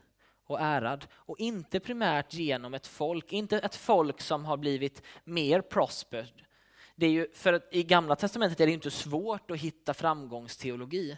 och 0.53 0.61
ärad 0.61 1.07
och 1.13 1.39
inte 1.39 1.79
primärt 1.79 2.33
genom 2.33 2.73
ett 2.73 2.87
folk, 2.87 3.33
inte 3.33 3.57
ett 3.57 3.75
folk 3.75 4.21
som 4.21 4.45
har 4.45 4.57
blivit 4.57 5.01
mer 5.23 5.61
prospered. 5.61 6.41
Det 6.95 7.05
är 7.05 7.09
ju, 7.09 7.27
för 7.33 7.53
att 7.53 7.67
I 7.71 7.83
Gamla 7.83 8.15
testamentet 8.15 8.59
är 8.59 8.65
det 8.65 8.71
inte 8.71 8.91
svårt 8.91 9.51
att 9.51 9.59
hitta 9.59 9.93
framgångsteologi. 9.93 11.17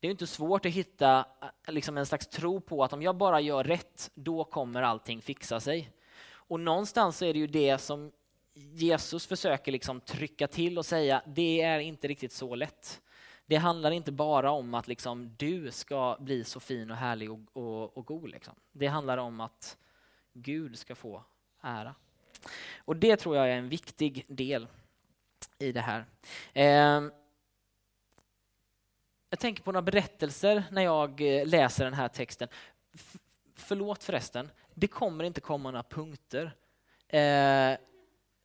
Det 0.00 0.06
är 0.06 0.10
inte 0.10 0.26
svårt 0.26 0.66
att 0.66 0.72
hitta 0.72 1.26
eh, 1.66 1.72
liksom 1.72 1.96
en 1.96 2.06
slags 2.06 2.26
tro 2.26 2.60
på 2.60 2.84
att 2.84 2.92
om 2.92 3.02
jag 3.02 3.16
bara 3.16 3.40
gör 3.40 3.64
rätt, 3.64 4.10
då 4.14 4.44
kommer 4.44 4.82
allting 4.82 5.22
fixa 5.22 5.60
sig. 5.60 5.90
Och 6.26 6.60
någonstans 6.60 7.22
är 7.22 7.32
det 7.32 7.38
ju 7.38 7.46
det 7.46 7.78
som 7.78 8.12
Jesus 8.54 9.26
försöker 9.26 9.72
liksom 9.72 10.00
trycka 10.00 10.46
till 10.46 10.78
och 10.78 10.86
säga, 10.86 11.22
det 11.26 11.60
är 11.60 11.78
inte 11.78 12.08
riktigt 12.08 12.32
så 12.32 12.54
lätt. 12.54 13.00
Det 13.46 13.56
handlar 13.56 13.90
inte 13.90 14.12
bara 14.12 14.50
om 14.50 14.74
att 14.74 14.88
liksom 14.88 15.34
du 15.36 15.70
ska 15.70 16.16
bli 16.20 16.44
så 16.44 16.60
fin 16.60 16.90
och 16.90 16.96
härlig 16.96 17.32
och, 17.32 17.40
och, 17.52 17.96
och 17.96 18.06
god. 18.06 18.30
Liksom. 18.30 18.54
Det 18.72 18.86
handlar 18.86 19.18
om 19.18 19.40
att 19.40 19.76
Gud 20.32 20.78
ska 20.78 20.94
få 20.94 21.24
ära. 21.60 21.94
Och 22.76 22.96
det 22.96 23.16
tror 23.16 23.36
jag 23.36 23.50
är 23.50 23.56
en 23.56 23.68
viktig 23.68 24.24
del 24.28 24.66
i 25.58 25.72
det 25.72 25.80
här. 25.80 26.04
Eh, 26.52 27.10
jag 29.30 29.38
tänker 29.38 29.62
på 29.62 29.72
några 29.72 29.82
berättelser 29.82 30.64
när 30.70 30.82
jag 30.82 31.20
eh, 31.20 31.46
läser 31.46 31.84
den 31.84 31.94
här 31.94 32.08
texten. 32.08 32.48
F 32.94 33.16
förlåt 33.54 34.04
förresten, 34.04 34.50
det 34.74 34.86
kommer 34.88 35.24
inte 35.24 35.40
komma 35.40 35.70
några 35.70 35.82
punkter. 35.82 36.44
Eh, 37.08 37.78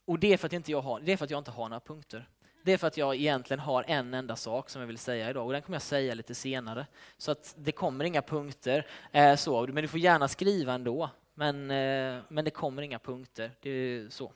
och 0.06 0.20
det 0.20 0.34
är, 0.34 0.38
för 0.38 0.46
att 0.46 0.54
inte 0.54 0.72
jag 0.72 0.82
har, 0.82 1.00
det 1.00 1.12
är 1.12 1.18
för 1.18 1.26
att 1.26 1.32
jag 1.32 1.38
inte 1.38 1.52
har 1.52 1.70
några 1.70 1.80
punkter. 1.80 2.30
Det 2.64 2.74
är 2.74 2.78
för 2.78 2.88
att 2.88 2.98
jag 2.98 3.16
egentligen 3.16 3.60
har 3.60 3.86
en 3.88 4.14
enda 4.14 4.36
sak 4.36 4.70
som 4.70 4.82
jag 4.82 4.88
vill 4.88 4.98
säga 4.98 5.30
idag 5.30 5.46
och 5.46 5.54
den 5.54 5.62
kommer 5.62 5.76
jag 5.76 5.82
säga 5.82 6.14
lite 6.14 6.36
senare. 6.36 6.86
Så 7.18 7.32
att 7.32 7.56
det 7.58 7.72
kommer 7.72 8.06
inga 8.06 8.22
punkter, 8.22 8.88
eh, 9.12 9.36
så, 9.36 9.68
men 9.68 9.76
du 9.76 9.88
får 9.88 10.00
gärna 10.00 10.28
skriva 10.28 10.74
ändå. 10.74 11.10
Men, 11.34 11.72
eh, 11.72 12.22
men 12.28 12.46
det 12.46 12.52
kommer 12.52 12.82
inga 12.82 13.00
punkter. 13.00 13.52
Det 13.62 13.70
är 13.70 14.10
så. 14.10 14.32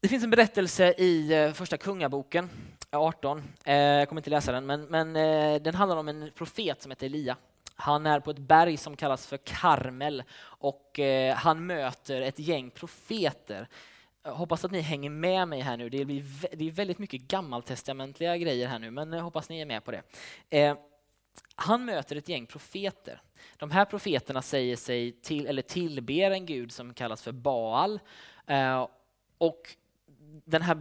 Det 0.00 0.08
finns 0.08 0.24
en 0.24 0.30
berättelse 0.30 0.94
i 0.98 1.32
eh, 1.32 1.52
första 1.52 1.76
kungaboken 1.76 2.50
18. 2.90 3.42
Eh, 3.64 3.74
jag 3.74 4.08
kommer 4.08 4.20
inte 4.20 4.30
läsa 4.30 4.52
den, 4.52 4.66
men, 4.66 4.82
men 4.82 5.16
eh, 5.16 5.62
den 5.62 5.74
handlar 5.74 5.96
om 5.96 6.08
en 6.08 6.30
profet 6.34 6.82
som 6.82 6.90
heter 6.90 7.06
Elia. 7.06 7.36
Han 7.74 8.06
är 8.06 8.20
på 8.20 8.30
ett 8.30 8.38
berg 8.38 8.76
som 8.76 8.96
kallas 8.96 9.26
för 9.26 9.36
Karmel 9.36 10.22
och 10.42 10.98
eh, 10.98 11.34
han 11.34 11.66
möter 11.66 12.20
ett 12.20 12.38
gäng 12.38 12.70
profeter. 12.70 13.68
Jag 14.22 14.34
hoppas 14.34 14.64
att 14.64 14.70
ni 14.70 14.80
hänger 14.80 15.10
med 15.10 15.48
mig 15.48 15.60
här 15.60 15.76
nu. 15.76 15.88
Det, 15.88 16.04
blir, 16.04 16.56
det 16.56 16.68
är 16.68 16.70
väldigt 16.70 16.98
mycket 16.98 17.20
gammaltestamentliga 17.20 18.36
grejer 18.36 18.68
här 18.68 18.78
nu, 18.78 18.90
men 18.90 19.12
jag 19.12 19.22
hoppas 19.22 19.48
ni 19.48 19.60
är 19.60 19.66
med 19.66 19.84
på 19.84 19.90
det. 19.90 20.02
Eh, 20.50 20.76
han 21.54 21.84
möter 21.84 22.16
ett 22.16 22.28
gäng 22.28 22.46
profeter. 22.46 23.22
De 23.56 23.70
här 23.70 23.84
profeterna 23.84 24.42
säger 24.42 24.76
sig 24.76 25.12
till, 25.12 25.46
eller 25.46 25.62
tillber 25.62 26.30
en 26.30 26.46
gud 26.46 26.72
som 26.72 26.94
kallas 26.94 27.22
för 27.22 27.32
Baal. 27.32 28.00
Eh, 28.46 28.88
och 29.38 29.76
den 30.44 30.62
här, 30.62 30.74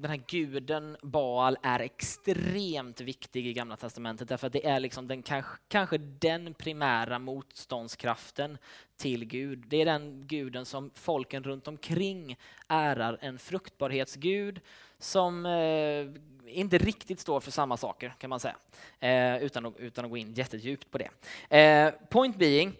den 0.00 0.10
här 0.10 0.22
guden 0.28 0.96
Baal 1.02 1.56
är 1.62 1.80
extremt 1.80 3.00
viktig 3.00 3.46
i 3.46 3.52
Gamla 3.52 3.76
Testamentet 3.76 4.28
därför 4.28 4.46
att 4.46 4.52
det 4.52 4.66
är 4.66 4.80
liksom 4.80 5.08
den, 5.08 5.22
kanske, 5.22 5.58
kanske 5.68 5.98
den 5.98 6.54
primära 6.54 7.18
motståndskraften 7.18 8.58
till 8.96 9.24
Gud. 9.24 9.64
Det 9.68 9.80
är 9.80 9.84
den 9.84 10.26
guden 10.26 10.66
som 10.66 10.90
folken 10.94 11.44
runt 11.44 11.68
omkring 11.68 12.36
ärar, 12.68 13.18
en 13.20 13.38
fruktbarhetsgud 13.38 14.60
som 14.98 15.46
eh, 15.46 16.22
inte 16.46 16.78
riktigt 16.78 17.20
står 17.20 17.40
för 17.40 17.50
samma 17.50 17.76
saker 17.76 18.14
kan 18.18 18.30
man 18.30 18.40
säga, 18.40 18.56
eh, 19.00 19.42
utan, 19.42 19.66
att, 19.66 19.76
utan 19.76 20.04
att 20.04 20.10
gå 20.10 20.16
in 20.16 20.32
jättedjupt 20.32 20.90
på 20.90 20.98
det. 20.98 21.08
Eh, 21.58 21.94
point 22.10 22.36
being, 22.36 22.72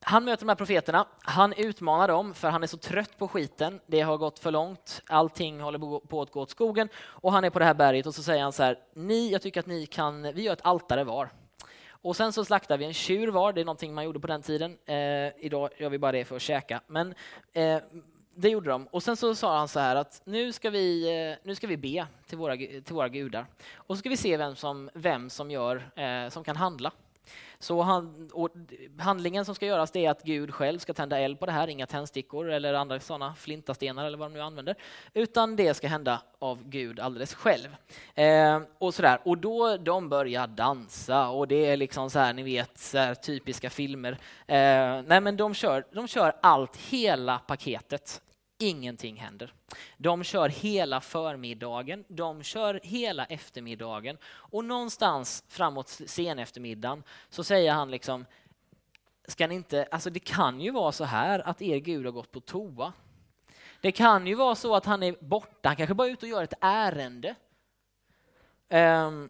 han 0.00 0.24
möter 0.24 0.44
de 0.44 0.48
här 0.48 0.56
profeterna, 0.56 1.06
han 1.20 1.52
utmanar 1.52 2.08
dem 2.08 2.34
för 2.34 2.48
han 2.48 2.62
är 2.62 2.66
så 2.66 2.76
trött 2.76 3.18
på 3.18 3.28
skiten. 3.28 3.80
Det 3.86 4.00
har 4.00 4.16
gått 4.16 4.38
för 4.38 4.50
långt, 4.50 5.02
allting 5.06 5.60
håller 5.60 6.06
på 6.06 6.22
att 6.22 6.30
gå 6.30 6.40
åt 6.40 6.50
skogen 6.50 6.88
och 6.98 7.32
han 7.32 7.44
är 7.44 7.50
på 7.50 7.58
det 7.58 7.64
här 7.64 7.74
berget 7.74 8.06
och 8.06 8.14
så 8.14 8.22
säger 8.22 8.42
han 8.42 8.52
så 8.52 8.62
här, 8.62 8.78
ni, 8.94 9.30
jag 9.32 9.42
tycker 9.42 9.60
att 9.60 9.66
ni 9.66 9.86
kan, 9.86 10.22
vi 10.22 10.42
gör 10.42 10.52
ett 10.52 10.66
altare 10.66 11.04
var. 11.04 11.30
Och 11.88 12.16
sen 12.16 12.32
så 12.32 12.44
slaktar 12.44 12.78
vi 12.78 12.84
en 12.84 12.94
tjur 12.94 13.28
var, 13.28 13.52
det 13.52 13.60
är 13.60 13.64
någonting 13.64 13.94
man 13.94 14.04
gjorde 14.04 14.20
på 14.20 14.26
den 14.26 14.42
tiden. 14.42 14.78
Eh, 14.86 15.44
idag 15.44 15.70
gör 15.78 15.90
vi 15.90 15.98
bara 15.98 16.12
det 16.12 16.24
för 16.24 16.36
att 16.36 16.42
käka. 16.42 16.80
Men 16.86 17.14
eh, 17.52 17.78
det 18.34 18.48
gjorde 18.48 18.70
de. 18.70 18.86
Och 18.86 19.02
sen 19.02 19.16
så 19.16 19.34
sa 19.34 19.58
han 19.58 19.68
så 19.68 19.80
här 19.80 19.96
att 19.96 20.22
nu 20.24 20.52
ska 20.52 20.70
vi, 20.70 21.08
eh, 21.30 21.46
nu 21.46 21.54
ska 21.54 21.66
vi 21.66 21.76
be 21.76 22.06
till 22.26 22.38
våra, 22.38 22.56
till 22.56 22.94
våra 22.94 23.08
gudar. 23.08 23.46
Och 23.74 23.96
så 23.96 23.98
ska 23.98 24.08
vi 24.08 24.16
se 24.16 24.36
vem 24.36 24.56
som, 24.56 24.90
vem 24.94 25.30
som, 25.30 25.50
gör, 25.50 25.90
eh, 25.96 26.28
som 26.28 26.44
kan 26.44 26.56
handla. 26.56 26.92
Så 27.58 27.82
han, 27.82 28.30
handlingen 28.98 29.44
som 29.44 29.54
ska 29.54 29.66
göras 29.66 29.96
är 29.96 30.10
att 30.10 30.22
Gud 30.22 30.54
själv 30.54 30.78
ska 30.78 30.94
tända 30.94 31.18
eld 31.18 31.40
på 31.40 31.46
det 31.46 31.52
här, 31.52 31.68
inga 31.68 31.86
tändstickor 31.86 32.50
eller 32.50 32.74
andra 32.74 33.00
sådana 33.00 33.34
flintastenar 33.34 34.04
eller 34.06 34.18
vad 34.18 34.30
de 34.30 34.34
nu 34.34 34.40
använder, 34.40 34.74
utan 35.14 35.56
det 35.56 35.74
ska 35.74 35.88
hända 35.88 36.22
av 36.38 36.68
Gud 36.68 37.00
alldeles 37.00 37.34
själv. 37.34 37.76
Eh, 38.14 38.60
och, 38.78 38.94
sådär. 38.94 39.18
och 39.24 39.38
då 39.38 39.76
de 39.76 40.08
börjar 40.08 40.46
dansa 40.46 41.28
och 41.28 41.48
det 41.48 41.66
är 41.66 41.76
liksom 41.76 42.10
så 42.10 42.18
här, 42.18 42.32
ni 42.32 42.42
vet, 42.42 42.78
så 42.78 42.98
här, 42.98 43.14
typiska 43.14 43.70
filmer. 43.70 44.12
Eh, 44.46 45.02
nej 45.06 45.20
men 45.20 45.36
de 45.36 45.54
kör, 45.54 45.86
de 45.92 46.08
kör 46.08 46.36
allt, 46.42 46.76
hela 46.76 47.38
paketet 47.38 48.22
Ingenting 48.58 49.16
händer. 49.16 49.54
De 49.96 50.24
kör 50.24 50.48
hela 50.48 51.00
förmiddagen, 51.00 52.04
de 52.08 52.42
kör 52.42 52.80
hela 52.82 53.24
eftermiddagen 53.24 54.18
och 54.26 54.64
någonstans 54.64 55.44
framåt 55.48 55.88
sen 55.88 56.38
eftermiddagen 56.38 57.02
så 57.28 57.44
säger 57.44 57.72
han 57.72 57.90
liksom 57.90 58.24
ska 59.28 59.46
ni 59.46 59.54
inte, 59.54 59.88
alltså 59.90 60.10
det 60.10 60.20
kan 60.20 60.60
ju 60.60 60.70
vara 60.70 60.92
så 60.92 61.04
här 61.04 61.48
att 61.48 61.62
er 61.62 61.76
Gud 61.76 62.04
har 62.04 62.12
gått 62.12 62.32
på 62.32 62.40
toa. 62.40 62.92
Det 63.80 63.92
kan 63.92 64.26
ju 64.26 64.34
vara 64.34 64.54
så 64.54 64.74
att 64.74 64.86
han 64.86 65.02
är 65.02 65.16
borta, 65.20 65.68
han 65.68 65.76
kanske 65.76 65.94
bara 65.94 66.08
är 66.08 66.12
ute 66.12 66.26
och 66.26 66.30
gör 66.30 66.42
ett 66.42 66.54
ärende. 66.60 67.34
Um, 68.68 69.28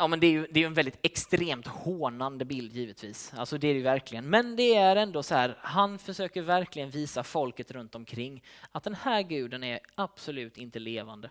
Ja, 0.00 0.06
men 0.06 0.20
det 0.20 0.26
är 0.26 0.30
ju 0.30 0.46
det 0.50 0.62
är 0.62 0.66
en 0.66 0.74
väldigt 0.74 0.98
extremt 1.02 1.66
hånande 1.66 2.44
bild 2.44 2.72
givetvis. 2.72 3.32
Alltså 3.36 3.58
det 3.58 3.68
är 3.68 3.74
det 3.74 3.82
verkligen. 3.82 4.30
Men 4.30 4.56
det 4.56 4.74
är 4.74 4.96
ändå 4.96 5.22
så 5.22 5.34
här, 5.34 5.58
han 5.60 5.98
försöker 5.98 6.42
verkligen 6.42 6.90
visa 6.90 7.22
folket 7.22 7.70
runt 7.70 7.94
omkring 7.94 8.44
att 8.72 8.84
den 8.84 8.94
här 8.94 9.22
guden 9.22 9.64
är 9.64 9.80
absolut 9.94 10.58
inte 10.58 10.78
levande. 10.78 11.30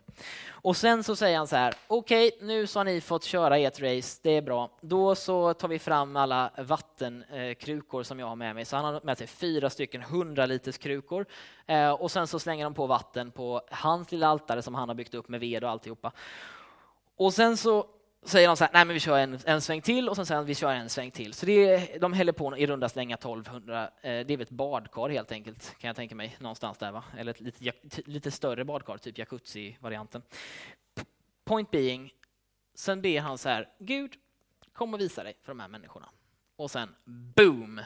Och 0.50 0.78
sen 0.78 1.04
så 1.04 1.16
säger 1.16 1.38
han 1.38 1.48
så 1.48 1.56
här, 1.56 1.74
okej, 1.88 2.28
okay, 2.28 2.48
nu 2.48 2.68
så 2.68 2.80
har 2.80 2.84
ni 2.84 3.02
fått 3.02 3.24
köra 3.24 3.58
ert 3.58 3.80
race, 3.80 4.20
det 4.24 4.32
är 4.32 4.42
bra. 4.42 4.70
Då 4.82 5.16
så 5.16 5.54
tar 5.54 5.68
vi 5.68 5.80
fram 5.80 6.16
alla 6.16 6.52
vattenkrukor 6.58 8.04
som 8.04 8.20
jag 8.20 8.28
har 8.28 8.36
med 8.36 8.56
mig. 8.56 8.66
Så 8.66 8.76
han 8.76 8.86
har 8.86 9.02
med 9.04 9.18
sig 9.18 9.28
fyra 9.28 9.70
stycken 9.70 10.02
100 10.02 10.46
liters 10.46 10.78
krukor 10.78 11.26
eh, 11.66 11.92
och 11.92 12.12
sen 12.12 12.28
så 12.28 12.40
slänger 12.40 12.64
de 12.64 12.74
på 12.74 12.88
vatten 12.88 13.32
på 13.32 13.62
hans 13.72 14.12
lilla 14.12 14.28
altare 14.28 14.62
som 14.62 14.76
han 14.76 14.90
har 14.90 14.96
byggt 14.96 15.14
upp 15.14 15.30
med 15.30 15.40
ved 15.40 15.64
och 15.64 15.70
alltihopa. 15.70 16.12
Och 17.16 17.34
sen 17.34 17.58
så 17.58 17.86
säger 18.30 18.48
de 18.48 18.58
så 18.58 18.64
här, 18.64 18.72
nej 18.74 18.86
men 18.86 18.94
vi 18.94 19.00
kör 19.00 19.18
en, 19.18 19.40
en 19.46 19.62
sväng 19.62 19.82
till 19.82 20.10
och 20.10 20.16
sen 20.16 20.26
säger 20.26 20.42
de 20.42 20.48
vi 20.48 20.56
kör 20.56 20.74
en 20.74 20.90
sväng 20.90 21.12
till. 21.12 21.34
Så 21.34 21.46
det 21.46 21.52
är, 21.52 22.00
de 22.00 22.14
häller 22.14 22.32
på 22.32 22.58
i 22.58 22.68
runda 22.68 22.90
slänga 22.90 23.16
1200, 23.16 23.84
eh, 23.84 23.90
det 24.02 24.10
är 24.10 24.38
väl 24.38 24.42
ett 24.42 24.50
badkar 24.50 25.10
helt 25.10 25.32
enkelt 25.32 25.76
kan 25.80 25.88
jag 25.88 25.96
tänka 25.96 26.16
mig, 26.16 26.38
någonstans 26.40 26.78
där 26.78 26.92
va? 26.92 27.04
Eller 27.18 27.32
ett 27.32 27.42
lite, 27.42 27.72
lite 28.06 28.32
större 28.32 28.66
badkar, 28.66 28.98
typ 28.98 29.18
jacuzzi-varianten. 29.18 30.22
Point 31.46 31.72
being, 31.72 32.14
sen 32.76 33.02
ber 33.02 33.22
han 33.22 33.38
så 33.38 33.50
här, 33.50 33.70
Gud, 33.80 34.14
kom 34.74 34.94
och 34.94 35.00
visa 35.00 35.24
dig 35.24 35.38
för 35.44 35.52
de 35.52 35.60
här 35.60 35.68
människorna. 35.68 36.10
Och 36.56 36.72
sen 36.72 36.96
boom, 37.06 37.82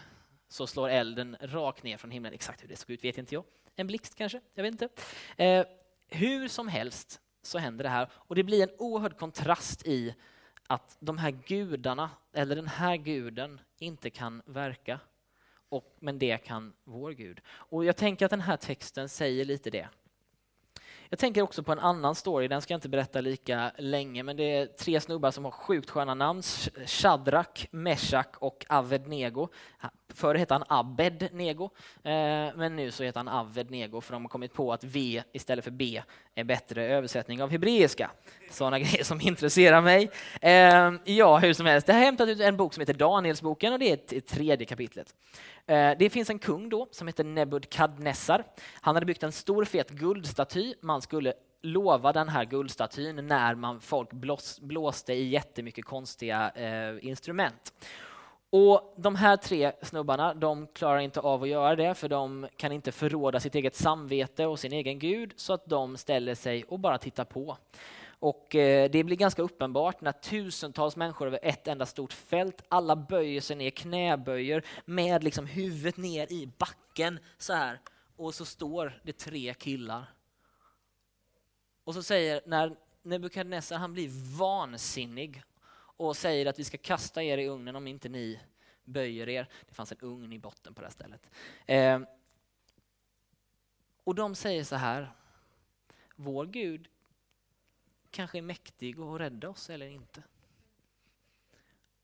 så 0.49 0.67
slår 0.67 0.89
elden 0.89 1.37
rakt 1.41 1.83
ner 1.83 1.97
från 1.97 2.11
himlen. 2.11 2.33
Exakt 2.33 2.63
hur 2.63 2.67
det 2.67 2.75
såg 2.75 2.89
ut 2.89 3.03
vet 3.03 3.17
inte 3.17 3.35
jag. 3.35 3.43
En 3.75 3.87
blixt 3.87 4.15
kanske, 4.15 4.41
jag 4.53 4.63
vet 4.63 4.71
inte. 4.71 4.89
Eh, 5.37 5.65
hur 6.07 6.47
som 6.47 6.67
helst 6.67 7.21
så 7.41 7.57
händer 7.57 7.83
det 7.83 7.89
här. 7.89 8.09
Och 8.13 8.35
det 8.35 8.43
blir 8.43 8.63
en 8.63 8.75
oerhörd 8.77 9.17
kontrast 9.17 9.87
i 9.87 10.15
att 10.71 10.97
de 10.99 11.17
här 11.17 11.31
gudarna, 11.31 12.09
eller 12.33 12.55
den 12.55 12.67
här 12.67 12.97
guden, 12.97 13.59
inte 13.79 14.09
kan 14.09 14.41
verka. 14.45 14.99
Och, 15.69 15.95
men 15.99 16.19
det 16.19 16.37
kan 16.37 16.73
vår 16.83 17.11
Gud. 17.11 17.41
Och 17.47 17.85
jag 17.85 17.97
tänker 17.97 18.25
att 18.25 18.29
den 18.29 18.41
här 18.41 18.57
texten 18.57 19.09
säger 19.09 19.45
lite 19.45 19.69
det. 19.69 19.87
Jag 21.13 21.19
tänker 21.19 21.41
också 21.41 21.63
på 21.63 21.71
en 21.71 21.79
annan 21.79 22.15
story, 22.15 22.47
den 22.47 22.61
ska 22.61 22.73
jag 22.73 22.77
inte 22.77 22.89
berätta 22.89 23.21
lika 23.21 23.71
länge, 23.77 24.23
men 24.23 24.37
det 24.37 24.43
är 24.43 24.65
tre 24.65 25.01
snubbar 25.01 25.31
som 25.31 25.45
har 25.45 25.51
sjukt 25.51 25.89
sköna 25.89 26.13
namn. 26.13 26.41
Shadrach, 26.85 27.67
Meshach 27.71 28.27
och 28.39 28.65
Avednego. 28.69 29.47
Förr 30.13 30.35
hette 30.35 30.53
han 30.53 30.63
Abednego, 30.67 31.69
eh, 32.03 32.11
men 32.55 32.75
nu 32.75 32.91
så 32.91 33.03
heter 33.03 33.19
han 33.19 33.27
Avednego 33.27 34.01
för 34.01 34.13
de 34.13 34.21
har 34.21 34.29
kommit 34.29 34.53
på 34.53 34.73
att 34.73 34.83
V 34.83 35.23
istället 35.31 35.63
för 35.63 35.71
B 35.71 36.01
är 36.35 36.43
bättre 36.43 36.85
översättning 36.85 37.43
av 37.43 37.49
hebreiska. 37.49 38.11
Sådana 38.51 38.79
grejer 38.79 39.03
som 39.03 39.21
intresserar 39.21 39.81
mig. 39.81 40.11
Eh, 40.41 40.93
ja, 41.03 41.37
hur 41.37 41.53
som 41.53 41.65
helst. 41.65 41.87
Det 41.87 41.93
har 41.93 41.99
hämtat 41.99 42.29
ut 42.29 42.39
en 42.39 42.57
bok 42.57 42.73
som 42.73 42.81
heter 42.81 42.93
Danielsboken 42.93 43.73
och 43.73 43.79
det 43.79 44.13
är 44.13 44.19
tredje 44.19 44.65
kapitlet. 44.65 45.15
Eh, 45.65 45.91
det 45.99 46.09
finns 46.09 46.29
en 46.29 46.39
kung 46.39 46.69
då 46.69 46.87
som 46.91 47.07
heter 47.07 47.23
Nebukadnessar. 47.23 48.43
Han 48.81 48.95
hade 48.95 49.05
byggt 49.05 49.23
en 49.23 49.31
stor 49.31 49.65
fet 49.65 49.89
guldstaty. 49.89 50.73
Man 50.81 51.01
skulle 51.01 51.33
lova 51.61 52.13
den 52.13 52.29
här 52.29 52.45
guldstatyn 52.45 53.27
när 53.27 53.55
man 53.55 53.81
folk 53.81 54.09
blåste 54.61 55.13
i 55.13 55.29
jättemycket 55.29 55.85
konstiga 55.85 56.51
eh, 56.55 57.07
instrument. 57.07 57.73
Och 58.49 58.93
De 58.97 59.15
här 59.15 59.37
tre 59.37 59.71
snubbarna 59.81 60.33
de 60.33 60.67
klarar 60.67 60.99
inte 60.99 61.19
av 61.19 61.43
att 61.43 61.49
göra 61.49 61.75
det 61.75 61.95
för 61.95 62.09
de 62.09 62.47
kan 62.57 62.71
inte 62.71 62.91
förråda 62.91 63.39
sitt 63.39 63.55
eget 63.55 63.75
samvete 63.75 64.45
och 64.45 64.59
sin 64.59 64.73
egen 64.73 64.99
gud 64.99 65.33
så 65.35 65.53
att 65.53 65.65
de 65.65 65.97
ställer 65.97 66.35
sig 66.35 66.63
och 66.63 66.79
bara 66.79 66.97
tittar 66.97 67.25
på. 67.25 67.57
Och 68.21 68.55
eh, 68.55 68.89
det 68.91 69.03
blir 69.03 69.15
ganska 69.15 69.41
uppenbart 69.41 70.01
när 70.01 70.11
tusentals 70.11 70.95
människor 70.95 71.27
över 71.27 71.39
ett 71.41 71.67
enda 71.67 71.85
stort 71.85 72.13
fält, 72.13 72.61
alla 72.69 72.95
böjer 72.95 73.41
sig 73.41 73.55
ner, 73.55 73.69
knäböjer 73.69 74.65
med 74.85 75.23
liksom 75.23 75.45
huvudet 75.45 75.97
ner 75.97 76.31
i 76.31 76.47
backen 76.57 77.19
så 77.37 77.53
här. 77.53 77.79
Och 78.15 78.35
så 78.35 78.45
står 78.45 79.01
det 79.03 79.13
tre 79.13 79.53
killar. 79.53 80.13
Och 81.83 81.93
så 81.93 82.03
säger, 82.03 82.41
när 82.45 82.75
Nebukadnessar 83.01 83.77
han 83.77 83.93
blir 83.93 84.37
vansinnig 84.37 85.43
och 85.73 86.17
säger 86.17 86.45
att 86.45 86.59
vi 86.59 86.63
ska 86.63 86.77
kasta 86.77 87.23
er 87.23 87.37
i 87.37 87.47
ugnen 87.47 87.75
om 87.75 87.87
inte 87.87 88.09
ni 88.09 88.39
böjer 88.83 89.29
er. 89.29 89.47
Det 89.67 89.73
fanns 89.73 89.91
en 89.91 89.97
ugn 90.01 90.33
i 90.33 90.39
botten 90.39 90.73
på 90.73 90.81
det 90.81 90.87
här 90.87 90.91
stället. 90.91 91.29
Eh, 91.65 91.99
och 94.03 94.15
de 94.15 94.35
säger 94.35 94.63
så 94.63 94.75
här, 94.75 95.11
vår 96.15 96.45
Gud 96.45 96.87
kanske 98.11 98.37
är 98.37 98.41
mäktig 98.41 98.99
att 98.99 99.19
rädda 99.19 99.49
oss 99.49 99.69
eller 99.69 99.87
inte. 99.87 100.23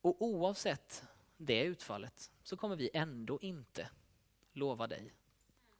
Och 0.01 0.21
oavsett 0.21 1.03
det 1.37 1.63
utfallet 1.63 2.31
så 2.43 2.57
kommer 2.57 2.75
vi 2.75 2.89
ändå 2.93 3.39
inte 3.41 3.89
lova 4.53 4.87
dig, 4.87 5.13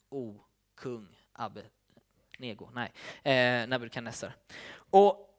o 0.09 0.41
kung 0.75 1.07
Abbe 1.31 1.63
Nego, 2.37 2.69
nej, 2.73 2.91
eh, 3.23 3.67
Nebukadnessar. 3.67 4.35
Och 4.89 5.36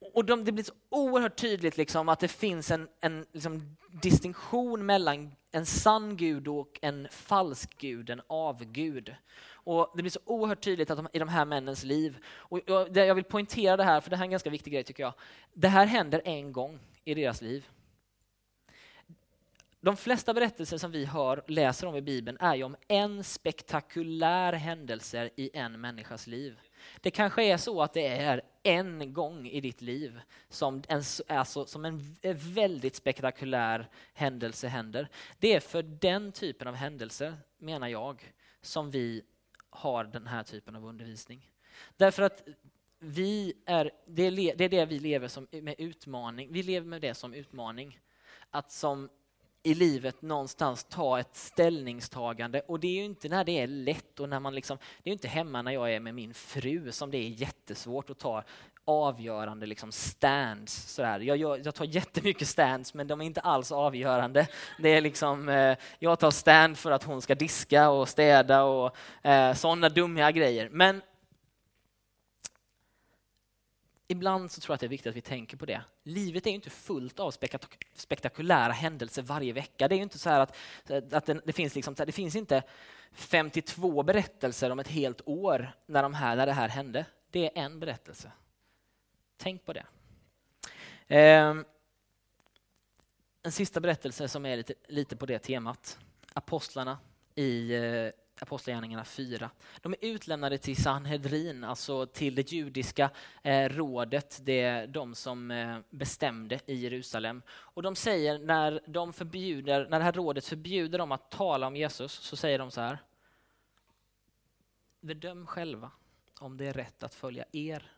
och 0.00 0.24
de, 0.24 0.44
det 0.44 0.52
blir 0.52 0.64
så 0.64 0.72
oerhört 0.88 1.36
tydligt 1.36 1.76
liksom 1.76 2.08
att 2.08 2.20
det 2.20 2.28
finns 2.28 2.70
en, 2.70 2.88
en 3.00 3.26
liksom 3.32 3.76
distinktion 4.02 4.86
mellan 4.86 5.32
en 5.52 5.66
sann 5.66 6.16
gud 6.16 6.48
och 6.48 6.78
en 6.82 7.08
falsk 7.10 7.78
gud, 7.78 8.10
en 8.10 8.22
avgud. 8.26 9.14
Och 9.62 9.92
det 9.96 10.02
blir 10.02 10.10
så 10.10 10.20
oerhört 10.24 10.60
tydligt 10.60 10.90
att 10.90 10.96
de, 10.96 11.08
i 11.12 11.18
de 11.18 11.28
här 11.28 11.44
männens 11.44 11.84
liv. 11.84 12.18
Och 12.26 12.60
jag, 12.66 12.96
jag 12.96 13.14
vill 13.14 13.24
poängtera 13.24 13.76
det 13.76 13.84
här, 13.84 14.00
för 14.00 14.10
det 14.10 14.16
här 14.16 14.22
är 14.22 14.26
en 14.26 14.30
ganska 14.30 14.50
viktig 14.50 14.72
grej 14.72 14.84
tycker 14.84 15.02
jag. 15.02 15.14
Det 15.52 15.68
här 15.68 15.86
händer 15.86 16.22
en 16.24 16.52
gång 16.52 16.78
i 17.04 17.14
deras 17.14 17.42
liv. 17.42 17.68
De 19.80 19.96
flesta 19.96 20.34
berättelser 20.34 20.78
som 20.78 20.90
vi 20.90 21.04
hör, 21.04 21.42
läser 21.46 21.86
om 21.86 21.96
i 21.96 22.02
Bibeln 22.02 22.38
är 22.40 22.54
ju 22.54 22.64
om 22.64 22.76
en 22.88 23.24
spektakulär 23.24 24.52
händelse 24.52 25.30
i 25.36 25.50
en 25.54 25.80
människas 25.80 26.26
liv. 26.26 26.60
Det 27.00 27.10
kanske 27.10 27.44
är 27.44 27.56
så 27.56 27.82
att 27.82 27.92
det 27.92 28.06
är 28.06 28.42
en 28.62 29.12
gång 29.12 29.48
i 29.48 29.60
ditt 29.60 29.80
liv 29.80 30.20
som 30.48 30.82
en, 30.88 31.02
alltså, 31.28 31.66
som 31.66 31.84
en 31.84 32.16
väldigt 32.34 32.96
spektakulär 32.96 33.88
händelse 34.14 34.68
händer. 34.68 35.08
Det 35.38 35.54
är 35.54 35.60
för 35.60 35.82
den 35.82 36.32
typen 36.32 36.68
av 36.68 36.74
händelser, 36.74 37.36
menar 37.58 37.88
jag, 37.88 38.32
som 38.62 38.90
vi 38.90 39.22
har 39.70 40.04
den 40.04 40.26
här 40.26 40.42
typen 40.42 40.76
av 40.76 40.84
undervisning. 40.84 41.50
Därför 41.96 42.22
att 42.22 42.48
vi 42.98 43.54
är, 43.66 43.90
det, 44.06 44.22
är, 44.22 44.30
det 44.56 44.64
är 44.64 44.68
det 44.68 44.84
vi 44.84 44.98
lever 44.98 45.28
som, 45.28 45.46
med 45.50 45.74
utmaning. 45.78 46.52
Vi 46.52 46.62
lever 46.62 46.86
med 46.86 47.00
det 47.00 47.14
som 47.14 47.34
utmaning. 47.34 48.00
Att 48.50 48.72
som 48.72 49.08
i 49.62 49.74
livet 49.74 50.22
någonstans 50.22 50.84
ta 50.84 51.20
ett 51.20 51.36
ställningstagande 51.36 52.60
och 52.60 52.80
det 52.80 52.86
är 52.86 52.94
ju 52.94 53.04
inte 53.04 53.28
när 53.28 53.44
det 53.44 53.58
är 53.58 53.66
lätt 53.66 54.20
och 54.20 54.28
när 54.28 54.40
man 54.40 54.54
liksom, 54.54 54.78
det 55.02 55.10
är 55.10 55.12
inte 55.12 55.28
hemma 55.28 55.62
när 55.62 55.72
jag 55.72 55.94
är 55.94 56.00
med 56.00 56.14
min 56.14 56.34
fru 56.34 56.92
som 56.92 57.10
det 57.10 57.18
är 57.18 57.28
jättesvårt 57.28 58.10
att 58.10 58.18
ta 58.18 58.44
avgörande 58.84 59.66
liksom 59.66 59.92
stands. 59.92 60.94
Sådär. 60.94 61.20
Jag, 61.20 61.36
gör, 61.36 61.60
jag 61.64 61.74
tar 61.74 61.84
jättemycket 61.84 62.48
stands 62.48 62.94
men 62.94 63.06
de 63.06 63.20
är 63.20 63.24
inte 63.24 63.40
alls 63.40 63.72
avgörande. 63.72 64.46
Det 64.78 64.88
är 64.88 65.00
liksom, 65.00 65.48
eh, 65.48 65.76
jag 65.98 66.18
tar 66.18 66.30
stand 66.30 66.78
för 66.78 66.90
att 66.90 67.04
hon 67.04 67.22
ska 67.22 67.34
diska 67.34 67.90
och 67.90 68.08
städa 68.08 68.62
och 68.62 68.96
eh, 69.22 69.54
sådana 69.54 69.88
dumma 69.88 70.32
grejer. 70.32 70.68
Men 70.72 71.02
ibland 74.10 74.50
så 74.50 74.60
tror 74.60 74.72
jag 74.72 74.74
att 74.74 74.80
det 74.80 74.86
är 74.86 74.88
viktigt 74.88 75.10
att 75.10 75.16
vi 75.16 75.20
tänker 75.20 75.56
på 75.56 75.66
det. 75.66 75.82
Livet 76.02 76.46
är 76.46 76.50
inte 76.50 76.70
fullt 76.70 77.20
av 77.20 77.30
spektak 77.30 77.78
spektakulära 77.94 78.72
händelser 78.72 79.22
varje 79.22 79.52
vecka. 79.52 79.88
Det 79.88 79.94
är 79.94 79.98
inte 79.98 80.18
så 80.18 80.30
att, 80.30 80.56
att 81.12 81.26
det, 81.26 81.40
det, 81.44 81.52
finns 81.52 81.74
liksom, 81.74 81.94
det 81.94 82.12
finns 82.12 82.36
inte 82.36 82.62
52 83.12 84.02
berättelser 84.02 84.70
om 84.70 84.78
ett 84.78 84.88
helt 84.88 85.20
år 85.26 85.72
när, 85.86 86.02
de 86.02 86.14
här, 86.14 86.36
när 86.36 86.46
det 86.46 86.52
här 86.52 86.68
hände. 86.68 87.06
Det 87.30 87.46
är 87.46 87.64
en 87.64 87.80
berättelse. 87.80 88.32
Tänk 89.36 89.64
på 89.64 89.72
det. 89.72 89.86
Eh, 91.16 91.54
en 93.42 93.52
sista 93.52 93.80
berättelse 93.80 94.28
som 94.28 94.46
är 94.46 94.56
lite, 94.56 94.74
lite 94.88 95.16
på 95.16 95.26
det 95.26 95.38
temat. 95.38 95.98
Apostlarna 96.32 96.98
i 97.34 97.74
eh, 97.74 98.10
Apostlagärningarna 98.42 99.04
4. 99.04 99.50
De 99.80 99.92
är 99.92 99.98
utlämnade 100.00 100.58
till 100.58 100.82
Sanhedrin, 100.82 101.64
alltså 101.64 102.06
till 102.06 102.34
det 102.34 102.52
judiska 102.52 103.10
eh, 103.42 103.68
rådet, 103.68 104.40
det 104.42 104.60
är 104.60 104.86
de 104.86 105.14
som 105.14 105.50
eh, 105.50 105.78
bestämde 105.90 106.60
i 106.66 106.74
Jerusalem. 106.74 107.42
Och 107.50 107.82
de 107.82 107.96
säger 107.96 108.38
när 108.38 108.80
de 108.86 109.12
förbjuder, 109.12 109.88
när 109.90 109.98
det 109.98 110.04
här 110.04 110.12
rådet 110.12 110.44
förbjuder 110.44 110.98
dem 110.98 111.12
att 111.12 111.30
tala 111.30 111.66
om 111.66 111.76
Jesus, 111.76 112.12
så 112.12 112.36
säger 112.36 112.58
de 112.58 112.70
så 112.70 112.80
här. 112.80 112.98
Bedöm 115.00 115.46
själva 115.46 115.90
om 116.38 116.56
det 116.56 116.66
är 116.66 116.72
rätt 116.72 117.02
att 117.02 117.14
följa 117.14 117.44
er 117.52 117.92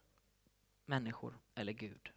människor 0.85 1.39
eller 1.55 1.73
Gud. 1.73 2.11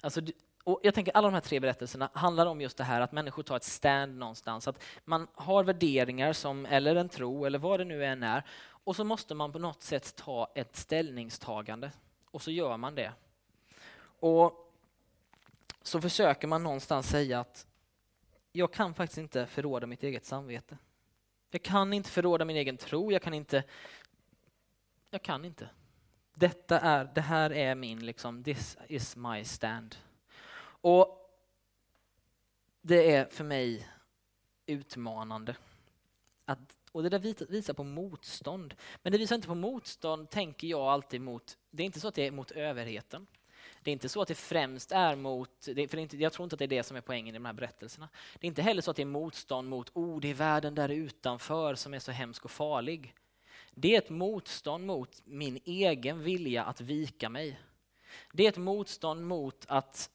Alltså, 0.00 0.20
och 0.64 0.80
jag 0.82 0.94
tänker 0.94 1.16
alla 1.16 1.28
de 1.28 1.34
här 1.34 1.40
tre 1.40 1.60
berättelserna 1.60 2.10
handlar 2.14 2.46
om 2.46 2.60
just 2.60 2.76
det 2.76 2.84
här 2.84 3.00
att 3.00 3.12
människor 3.12 3.42
tar 3.42 3.56
ett 3.56 3.64
stand 3.64 4.18
någonstans. 4.18 4.68
Att 4.68 4.82
man 5.04 5.26
har 5.34 5.64
värderingar 5.64 6.32
som, 6.32 6.66
eller 6.66 6.96
en 6.96 7.08
tro 7.08 7.44
eller 7.44 7.58
vad 7.58 7.80
det 7.80 7.84
nu 7.84 8.04
än 8.04 8.22
är. 8.22 8.44
Och 8.84 8.96
så 8.96 9.04
måste 9.04 9.34
man 9.34 9.52
på 9.52 9.58
något 9.58 9.82
sätt 9.82 10.16
ta 10.16 10.52
ett 10.54 10.76
ställningstagande. 10.76 11.92
Och 12.30 12.42
så 12.42 12.50
gör 12.50 12.76
man 12.76 12.94
det. 12.94 13.12
Och 14.20 14.72
så 15.82 16.00
försöker 16.00 16.48
man 16.48 16.62
någonstans 16.62 17.08
säga 17.08 17.40
att 17.40 17.66
jag 18.52 18.72
kan 18.72 18.94
faktiskt 18.94 19.18
inte 19.18 19.46
förråda 19.46 19.86
mitt 19.86 20.02
eget 20.02 20.24
samvete. 20.24 20.78
Jag 21.50 21.62
kan 21.62 21.92
inte 21.92 22.10
förråda 22.10 22.44
min 22.44 22.56
egen 22.56 22.76
tro, 22.76 23.12
jag 23.12 23.22
kan 23.22 23.34
inte... 23.34 23.64
Jag 25.10 25.22
kan 25.22 25.44
inte. 25.44 25.68
Detta 26.34 26.80
är, 26.80 27.10
det 27.14 27.20
här 27.20 27.52
är 27.52 27.74
min, 27.74 28.06
liksom, 28.06 28.44
this 28.44 28.76
is 28.88 29.16
my 29.16 29.44
stand. 29.44 29.96
Och 30.80 31.16
det 32.82 33.12
är 33.14 33.24
för 33.24 33.44
mig 33.44 33.88
utmanande. 34.66 35.56
Att, 36.44 36.76
och 36.92 37.02
det 37.02 37.08
där 37.08 37.46
visar 37.50 37.74
på 37.74 37.84
motstånd. 37.84 38.74
Men 39.02 39.12
det 39.12 39.18
visar 39.18 39.36
inte 39.36 39.48
på 39.48 39.54
motstånd, 39.54 40.30
tänker 40.30 40.68
jag 40.68 40.80
alltid, 40.80 41.20
mot... 41.20 41.58
Det 41.70 41.82
är 41.82 41.84
inte 41.84 42.00
så 42.00 42.08
att 42.08 42.14
det 42.14 42.26
är 42.26 42.30
mot 42.30 42.50
överheten. 42.50 43.26
Det 43.82 43.90
är 43.90 43.92
inte 43.92 44.08
så 44.08 44.22
att 44.22 44.28
det 44.28 44.34
främst 44.34 44.92
är 44.92 45.16
mot, 45.16 45.64
för 45.64 45.96
inte, 45.96 46.16
jag 46.16 46.32
tror 46.32 46.44
inte 46.44 46.54
att 46.54 46.58
det 46.58 46.64
är 46.64 46.68
det 46.68 46.82
som 46.82 46.96
är 46.96 47.00
poängen 47.00 47.34
i 47.34 47.38
de 47.38 47.44
här 47.44 47.52
berättelserna. 47.52 48.08
Det 48.38 48.46
är 48.46 48.48
inte 48.48 48.62
heller 48.62 48.82
så 48.82 48.90
att 48.90 48.96
det 48.96 49.02
är 49.02 49.06
motstånd 49.06 49.68
mot, 49.68 49.90
oh, 49.94 50.20
det 50.20 50.30
är 50.30 50.34
världen 50.34 50.74
där 50.74 50.88
utanför 50.88 51.74
som 51.74 51.94
är 51.94 51.98
så 51.98 52.12
hemsk 52.12 52.44
och 52.44 52.50
farlig. 52.50 53.14
Det 53.74 53.94
är 53.94 53.98
ett 53.98 54.10
motstånd 54.10 54.86
mot 54.86 55.22
min 55.24 55.60
egen 55.64 56.22
vilja 56.22 56.64
att 56.64 56.80
vika 56.80 57.28
mig. 57.28 57.60
Det 58.32 58.44
är 58.44 58.48
ett 58.48 58.56
motstånd 58.56 59.26
mot 59.26 59.64
att, 59.68 60.10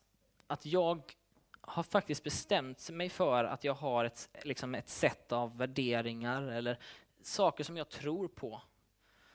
att 0.47 0.65
jag 0.65 1.13
har 1.61 1.83
faktiskt 1.83 2.23
bestämt 2.23 2.89
mig 2.89 3.09
för 3.09 3.43
att 3.43 3.63
jag 3.63 3.73
har 3.73 4.05
ett, 4.05 4.29
liksom 4.43 4.75
ett 4.75 4.89
sätt 4.89 5.31
av 5.31 5.57
värderingar 5.57 6.41
eller 6.41 6.79
saker 7.21 7.63
som 7.63 7.77
jag 7.77 7.89
tror 7.89 8.27
på, 8.27 8.61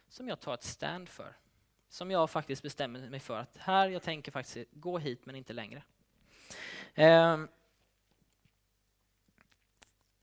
som 0.09 0.29
jag 0.29 0.41
tar 0.41 0.55
ett 0.55 0.65
stand 0.65 1.09
för 1.09 1.37
som 1.91 2.11
jag 2.11 2.31
faktiskt 2.31 2.63
bestämmer 2.63 3.11
mig 3.11 3.21
för 3.21 3.39
att 3.39 3.57
här, 3.57 3.89
jag 3.89 4.03
tänker 4.03 4.33
faktiskt 4.33 4.71
gå 4.73 4.99
hit 4.99 5.27
men 5.27 5.37
inte 5.37 5.53
längre. 5.53 5.83
Ehm, 6.95 7.49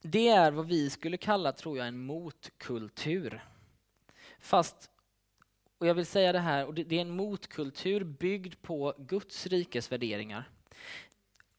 det 0.01 0.27
är 0.27 0.51
vad 0.51 0.67
vi 0.67 0.89
skulle 0.89 1.17
kalla, 1.17 1.51
tror 1.51 1.77
jag, 1.77 1.87
en 1.87 1.99
motkultur. 1.99 3.45
Fast, 4.39 4.91
och 5.77 5.87
jag 5.87 5.93
vill 5.93 6.05
säga 6.05 6.31
det 6.31 6.39
här, 6.39 6.65
och 6.65 6.73
det 6.73 6.95
är 6.95 7.01
en 7.01 7.15
motkultur 7.15 8.03
byggd 8.03 8.61
på 8.61 8.93
Guds 8.97 9.47
rikes 9.47 9.91
värderingar. 9.91 10.49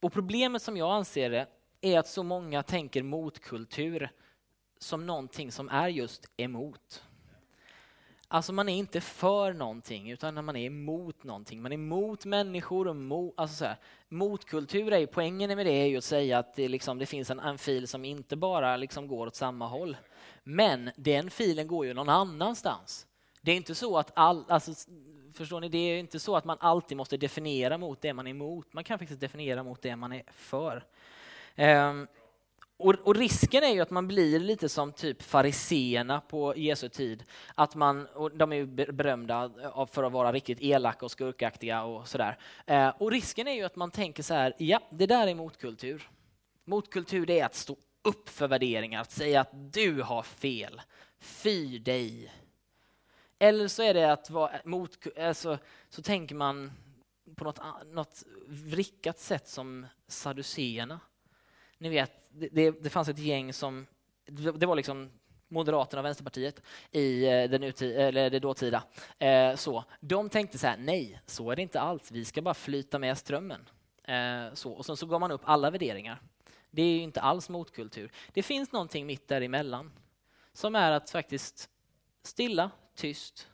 Och 0.01 0.13
problemet 0.13 0.63
som 0.63 0.77
jag 0.77 0.93
anser 0.93 1.31
det 1.31 1.47
är 1.81 1.99
att 1.99 2.09
så 2.09 2.23
många 2.23 2.63
tänker 2.63 3.03
motkultur 3.03 4.11
som 4.79 5.07
någonting 5.07 5.53
som 5.53 5.69
är 5.69 5.89
just 5.89 6.27
emot. 6.37 7.03
Alltså 8.31 8.53
man 8.53 8.69
är 8.69 8.77
inte 8.77 9.01
för 9.01 9.53
någonting 9.53 10.11
utan 10.11 10.45
man 10.45 10.57
är 10.57 10.67
emot 10.67 11.25
någonting. 11.25 11.63
Man 11.63 11.73
är 11.73 11.77
emot 11.77 12.25
människor 12.25 12.89
och 12.89 12.97
mot, 12.97 13.35
alltså 13.37 13.57
så 13.57 13.65
här, 13.65 13.77
motkultur 14.09 14.93
är 14.93 15.07
poängen 15.07 15.57
med 15.57 15.67
det 15.67 15.73
är 15.73 15.87
ju 15.87 15.97
att 15.97 16.05
säga 16.05 16.39
att 16.39 16.55
det, 16.55 16.69
liksom, 16.69 16.99
det 16.99 17.07
finns 17.07 17.31
en, 17.31 17.41
en 17.41 17.59
fil 17.59 17.89
som 17.89 18.05
inte 18.05 18.37
bara 18.37 18.77
liksom 18.77 19.09
går 19.09 19.27
åt 19.27 19.35
samma 19.35 19.67
håll. 19.67 19.97
Men 20.45 20.91
den 20.97 21.31
filen 21.31 21.67
går 21.67 21.87
ju 21.87 21.95
någon 21.95 22.09
annanstans. 22.09 23.07
Det 23.43 23.53
är 23.53 23.57
inte 23.57 23.75
så 23.75 23.99
att 23.99 24.13
all, 24.15 24.45
alltså, 24.49 24.91
förstår 25.35 25.61
ni, 25.61 25.69
det 25.69 25.79
är 25.79 25.99
inte 25.99 26.19
så 26.19 26.37
att 26.37 26.45
man 26.45 26.57
alltid 26.61 26.97
måste 26.97 27.17
definiera 27.17 27.79
mot 27.79 28.01
det 28.01 28.13
man 28.13 28.27
är 28.27 28.31
emot. 28.31 28.73
Man 28.73 28.85
kan 28.85 28.99
faktiskt 28.99 29.21
definiera 29.21 29.63
mot 29.63 29.83
det 29.83 29.97
man 29.97 30.13
är 30.13 30.23
för. 30.33 30.85
Um, 31.57 32.07
och, 32.79 32.95
och, 33.05 33.17
risken 33.17 33.65
är 33.65 33.69
ju 33.69 33.81
att 33.81 33.91
man 33.91 34.09
blir 34.09 34.41
lite 34.41 34.69
som 34.69 34.93
typ 34.93 35.23
fariseerna 35.23 36.21
på 36.21 36.57
Jesu 36.57 36.89
tid. 36.89 37.25
Att 37.55 37.75
man, 37.75 38.07
och 38.07 38.31
de 38.31 38.53
är 38.53 38.57
ju 38.57 38.67
berömda 38.67 39.51
eh, 39.63 39.87
för 39.87 40.05
att 40.05 40.13
vara 40.13 40.33
riktigt 40.33 40.61
elaka 40.61 41.05
och 41.05 41.11
skurkaktiga 41.11 41.83
och 41.83 42.09
sådär. 42.09 42.39
Eh, 42.67 42.89
och 42.89 43.11
risken 43.11 43.49
är 43.49 43.53
ju 43.53 43.65
att 43.65 43.77
man 43.77 43.91
tänker 43.91 44.23
så 44.23 44.35
här, 44.35 44.55
ja, 44.59 44.81
det 44.91 45.07
där 45.07 45.27
är 45.27 45.35
motkultur. 45.35 46.11
Motkultur 46.65 47.27
det 47.27 47.41
är 47.41 47.47
att 47.47 47.55
stå 47.55 47.77
upp 48.03 48.29
för 48.29 48.49
värderingar, 48.49 49.01
att 49.01 49.11
säga 49.11 49.41
att 49.41 49.73
du 49.73 50.03
har 50.03 50.23
fel. 50.23 50.81
Fy 51.21 51.79
dig. 51.79 52.33
Eller 53.39 53.69
så 53.69 53.83
är 53.83 53.95
det 53.95 54.13
att 54.13 54.31
vara 54.31 54.61
mot, 54.65 55.19
alltså, 55.19 55.59
så 55.89 56.03
tänker 56.03 56.35
man 56.35 56.73
på 57.37 57.45
något, 57.45 57.61
något 57.87 58.25
vrickat 58.47 59.19
sätt 59.19 59.49
som 59.49 59.87
saduceerna 60.07 61.01
ni 61.79 61.89
vet, 61.89 62.13
det, 62.31 62.71
det 62.71 62.91
fanns 62.91 63.09
ett 63.09 63.19
gäng 63.19 63.53
som, 63.53 63.87
det 64.55 64.67
var 64.67 64.77
liksom 64.77 65.11
Moderaterna 65.51 66.01
och 66.01 66.07
Vänsterpartiet 66.07 66.63
i 66.91 67.25
eh, 67.25 67.51
den 67.51 67.63
eller 67.63 68.31
det 68.31 68.39
dåtida. 68.39 68.83
Eh, 69.19 69.55
så. 69.55 69.85
De 70.01 70.29
tänkte 70.29 70.59
så 70.59 70.67
här, 70.67 70.77
nej, 70.77 71.21
så 71.27 71.51
är 71.51 71.57
det 71.57 71.63
inte 71.63 71.81
alls. 71.81 72.11
Vi 72.11 72.25
ska 72.25 72.43
bara 72.43 72.55
flyta 72.55 72.99
med 72.99 73.19
strömmen. 73.19 73.69
Eh, 74.05 74.55
så. 74.55 74.73
Och 74.73 74.87
sen 74.87 74.97
så 74.97 75.07
gav 75.07 75.21
man 75.21 75.31
upp 75.31 75.41
alla 75.45 75.71
värderingar. 75.71 76.21
Det 76.71 76.83
är 76.83 77.01
inte 77.01 77.21
alls 77.21 77.49
motkultur. 77.49 78.13
Det 78.33 78.43
finns 78.43 78.73
någonting 78.73 79.07
mitt 79.07 79.29
däremellan 79.29 79.93
som 80.53 80.75
är 80.75 80.93
att 80.93 81.11
faktiskt 81.11 81.71
stilla, 82.23 82.71
tyst, 82.99 83.49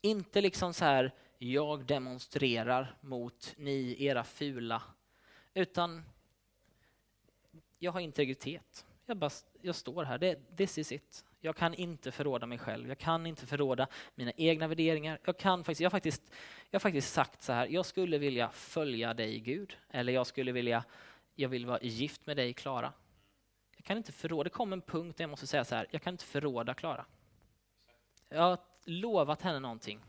inte 0.00 0.40
liksom 0.40 0.74
så 0.74 0.84
här, 0.84 1.12
jag 1.38 1.84
demonstrerar 1.84 2.94
mot 3.00 3.54
ni, 3.56 4.04
era 4.04 4.24
fula, 4.24 4.82
utan 5.54 6.02
jag 7.78 7.92
har 7.92 8.00
integritet. 8.00 8.86
Jag, 9.06 9.16
bara, 9.16 9.30
jag 9.62 9.74
står 9.74 10.04
här, 10.04 10.18
det, 10.18 10.56
this 10.56 10.78
is 10.78 10.92
it. 10.92 11.24
Jag 11.40 11.56
kan 11.56 11.74
inte 11.74 12.12
förråda 12.12 12.46
mig 12.46 12.58
själv, 12.58 12.88
jag 12.88 12.98
kan 12.98 13.26
inte 13.26 13.46
förråda 13.46 13.86
mina 14.14 14.32
egna 14.36 14.68
värderingar. 14.68 15.18
Jag, 15.24 15.38
kan 15.38 15.64
faktiskt, 15.64 15.80
jag, 15.80 15.86
har 15.86 15.90
faktiskt, 15.90 16.22
jag 16.70 16.74
har 16.78 16.80
faktiskt 16.80 17.12
sagt 17.12 17.42
så 17.42 17.52
här, 17.52 17.66
jag 17.66 17.86
skulle 17.86 18.18
vilja 18.18 18.50
följa 18.50 19.14
dig 19.14 19.40
Gud, 19.40 19.76
eller 19.90 20.12
jag 20.12 20.26
skulle 20.26 20.52
vilja, 20.52 20.84
jag 21.34 21.48
vill 21.48 21.66
vara 21.66 21.80
gift 21.80 22.26
med 22.26 22.36
dig 22.36 22.52
Klara. 22.52 22.92
Jag 23.76 23.84
kan 23.84 23.96
inte 23.96 24.12
förråda, 24.12 24.44
det 24.44 24.50
kom 24.50 24.72
en 24.72 24.82
punkt 24.82 25.16
där 25.16 25.22
jag 25.22 25.30
måste 25.30 25.46
säga 25.46 25.64
så 25.64 25.74
här, 25.74 25.86
jag 25.90 26.02
kan 26.02 26.14
inte 26.14 26.24
förråda 26.24 26.74
Klara. 26.74 27.06
Jag 28.28 28.42
har 28.42 28.58
lovat 28.84 29.42
henne 29.42 29.60
någonting 29.60 30.00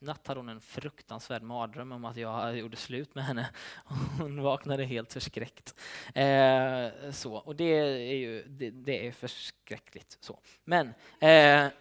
I 0.00 0.04
natt 0.04 0.26
hade 0.26 0.40
hon 0.40 0.48
en 0.48 0.60
fruktansvärd 0.60 1.42
mardröm 1.42 1.92
om 1.92 2.04
att 2.04 2.16
jag 2.16 2.58
gjorde 2.58 2.76
slut 2.76 3.14
med 3.14 3.24
henne. 3.24 3.50
Hon 4.18 4.42
vaknade 4.42 4.84
helt 4.84 5.12
förskräckt. 5.12 5.74
Eh, 6.14 7.10
så, 7.10 7.34
och 7.34 7.56
det 7.56 7.64
är 7.64 8.14
ju 8.14 8.42
det, 8.48 8.70
det 8.70 9.06
är 9.06 9.12
förskräckligt. 9.12 10.18
Så. 10.20 10.38
Men 10.64 10.94
eh, 11.20 11.28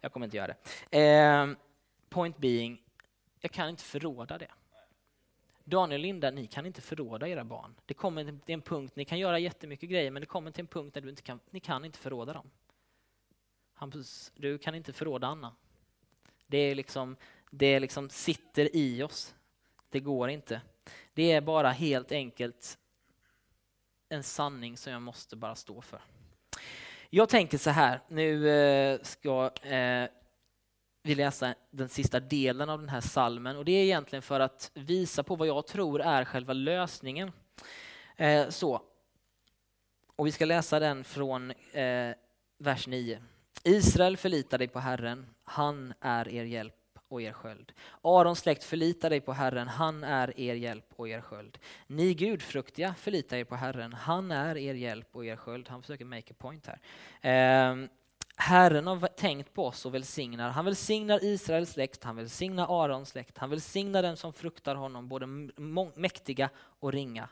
jag 0.00 0.12
kommer 0.12 0.26
inte 0.26 0.36
göra 0.36 0.54
det. 0.90 1.00
Eh, 1.00 1.48
point 2.08 2.38
being, 2.38 2.82
jag 3.40 3.50
kan 3.50 3.68
inte 3.68 3.84
förråda 3.84 4.38
det. 4.38 4.50
Daniel 5.64 6.00
och 6.00 6.02
Linda, 6.02 6.30
ni 6.30 6.46
kan 6.46 6.66
inte 6.66 6.80
förråda 6.80 7.28
era 7.28 7.44
barn. 7.44 7.74
Det 7.86 7.94
kommer 7.94 8.24
till 8.44 8.54
en 8.54 8.62
punkt, 8.62 8.96
ni 8.96 9.04
kan 9.04 9.18
göra 9.18 9.38
jättemycket 9.38 9.90
grejer, 9.90 10.10
men 10.10 10.20
det 10.20 10.26
kommer 10.26 10.50
till 10.50 10.60
en 10.60 10.66
punkt 10.66 10.94
där 10.94 11.00
du 11.00 11.10
inte 11.10 11.22
kan, 11.22 11.40
ni 11.50 11.60
kan 11.60 11.84
inte 11.84 11.98
förråda 11.98 12.32
dem. 12.32 12.50
Hampus, 13.80 14.32
du 14.34 14.58
kan 14.58 14.74
inte 14.74 14.92
förråda 14.92 15.26
Anna. 15.26 15.52
Det, 16.46 16.58
är 16.58 16.74
liksom, 16.74 17.16
det 17.50 17.80
liksom 17.80 18.10
sitter 18.10 18.76
i 18.76 19.02
oss. 19.02 19.34
Det 19.88 20.00
går 20.00 20.30
inte. 20.30 20.60
Det 21.14 21.32
är 21.32 21.40
bara 21.40 21.70
helt 21.70 22.12
enkelt 22.12 22.78
en 24.08 24.22
sanning 24.22 24.76
som 24.76 24.92
jag 24.92 25.02
måste 25.02 25.36
bara 25.36 25.54
stå 25.54 25.80
för. 25.80 26.00
Jag 27.10 27.28
tänker 27.28 27.58
så 27.58 27.70
här, 27.70 28.00
nu 28.08 28.48
eh, 28.48 29.00
ska 29.02 29.50
eh, 29.62 30.08
vi 31.02 31.14
läsa 31.14 31.54
den 31.70 31.88
sista 31.88 32.20
delen 32.20 32.70
av 32.70 32.78
den 32.78 32.88
här 32.88 33.00
salmen 33.00 33.56
och 33.56 33.64
det 33.64 33.72
är 33.72 33.84
egentligen 33.84 34.22
för 34.22 34.40
att 34.40 34.70
visa 34.74 35.22
på 35.22 35.36
vad 35.36 35.48
jag 35.48 35.66
tror 35.66 36.00
är 36.00 36.24
själva 36.24 36.52
lösningen. 36.52 37.32
Eh, 38.16 38.48
så. 38.48 38.82
Och 40.16 40.26
vi 40.26 40.32
ska 40.32 40.44
läsa 40.44 40.78
den 40.78 41.04
från 41.04 41.52
vers 42.58 42.86
9. 42.86 43.22
Israel 43.64 44.16
förlitar 44.16 44.58
dig 44.58 44.68
på 44.68 44.78
Herren, 44.78 45.26
han 45.44 45.94
är 46.00 46.28
er 46.28 46.44
hjälp 46.44 46.74
och 47.08 47.22
er 47.22 47.32
sköld. 47.32 47.72
Arons 48.02 48.38
släkt 48.38 48.64
förlitar 48.64 49.10
dig 49.10 49.20
på 49.20 49.32
Herren, 49.32 49.68
han 49.68 50.04
är 50.04 50.40
er 50.40 50.54
hjälp 50.54 50.92
och 50.96 51.08
er 51.08 51.20
sköld. 51.20 51.58
Ni 51.86 52.14
gudfruktiga 52.14 52.94
förlitar 52.94 53.36
er 53.36 53.44
på 53.44 53.56
Herren, 53.56 53.92
han 53.92 54.30
är 54.32 54.56
er 54.56 54.74
hjälp 54.74 55.08
och 55.12 55.24
er 55.24 55.36
sköld. 55.36 55.68
Han 55.68 55.82
försöker 55.82 56.04
make 56.04 56.32
a 56.32 56.36
point 56.38 56.66
här. 56.66 56.80
Eh, 57.22 57.88
Herren 58.36 58.86
har 58.86 59.08
tänkt 59.08 59.54
på 59.54 59.66
oss 59.66 59.86
och 59.86 59.94
välsignar. 59.94 60.50
Han 60.50 60.64
välsignar 60.64 61.24
Israels 61.24 61.70
släkt, 61.70 62.04
han 62.04 62.16
välsignar 62.16 62.84
Arons 62.84 63.08
släkt, 63.08 63.38
han 63.38 63.50
välsignar 63.50 64.02
dem 64.02 64.16
som 64.16 64.32
fruktar 64.32 64.74
honom, 64.74 65.08
både 65.08 65.26
mäktiga 65.94 66.50
och 66.56 66.92
ringa. 66.92 67.28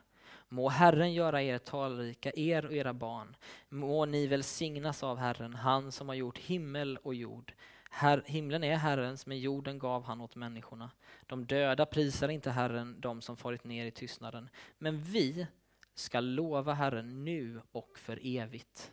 Må 0.49 0.69
Herren 0.69 1.13
göra 1.13 1.43
er 1.43 1.59
talrika, 1.59 2.33
er 2.37 2.67
och 2.67 2.73
era 2.73 2.93
barn. 2.95 3.37
Må 3.69 4.05
ni 4.05 4.27
välsignas 4.27 5.03
av 5.03 5.19
Herren, 5.19 5.55
han 5.55 5.93
som 5.93 6.09
har 6.09 6.15
gjort 6.15 6.39
himmel 6.39 6.97
och 6.97 7.15
jord. 7.15 7.53
Her, 7.91 8.23
himlen 8.27 8.65
är 8.65 8.77
Herrens, 8.77 9.27
men 9.27 9.39
jorden 9.39 9.79
gav 9.79 10.05
han 10.05 10.21
åt 10.21 10.37
människorna. 10.37 10.91
De 11.27 11.47
döda 11.47 11.87
prisar 11.87 12.29
inte 12.29 12.51
Herren, 12.51 13.01
de 13.01 13.21
som 13.21 13.37
farit 13.37 13.65
ner 13.65 13.87
i 13.87 13.91
tystnaden. 13.91 14.49
Men 14.79 15.03
vi 15.03 15.47
ska 15.95 16.21
lova 16.21 16.73
Herren 16.73 17.25
nu 17.25 17.61
och 17.73 17.99
för 17.99 18.19
evigt. 18.23 18.93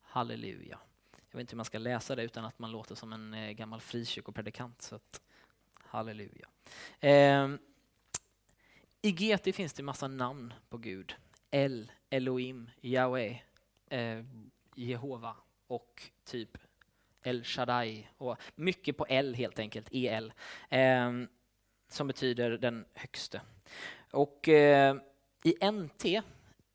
Halleluja. 0.00 0.78
Jag 1.30 1.38
vet 1.38 1.40
inte 1.40 1.52
hur 1.52 1.56
man 1.56 1.64
ska 1.64 1.78
läsa 1.78 2.16
det 2.16 2.22
utan 2.22 2.44
att 2.44 2.58
man 2.58 2.70
låter 2.70 2.94
som 2.94 3.12
en 3.12 3.34
eh, 3.34 3.50
gammal 3.50 3.80
frikyrkopredikant. 3.80 4.82
Så 4.82 4.94
att, 4.94 5.20
halleluja. 5.74 6.48
Eh, 7.00 7.48
i 9.04 9.12
GT 9.12 9.52
finns 9.52 9.72
det 9.72 9.82
massa 9.82 10.08
namn 10.08 10.54
på 10.68 10.78
Gud. 10.78 11.14
El, 11.50 11.92
Elohim, 12.10 12.70
Yahweh, 12.80 13.36
eh, 13.86 14.24
Jehova 14.74 15.36
och 15.66 16.02
typ 16.24 16.58
El 17.22 17.44
Shaddai. 17.44 18.08
Och 18.18 18.36
mycket 18.54 18.96
på 18.96 19.06
L 19.08 19.34
helt 19.34 19.58
enkelt, 19.58 19.88
EL, 19.92 20.32
eh, 20.68 21.12
som 21.88 22.06
betyder 22.06 22.50
den 22.50 22.84
högste. 22.94 23.40
Och 24.10 24.48
eh, 24.48 24.96
i 25.44 25.70
NT, 25.70 26.22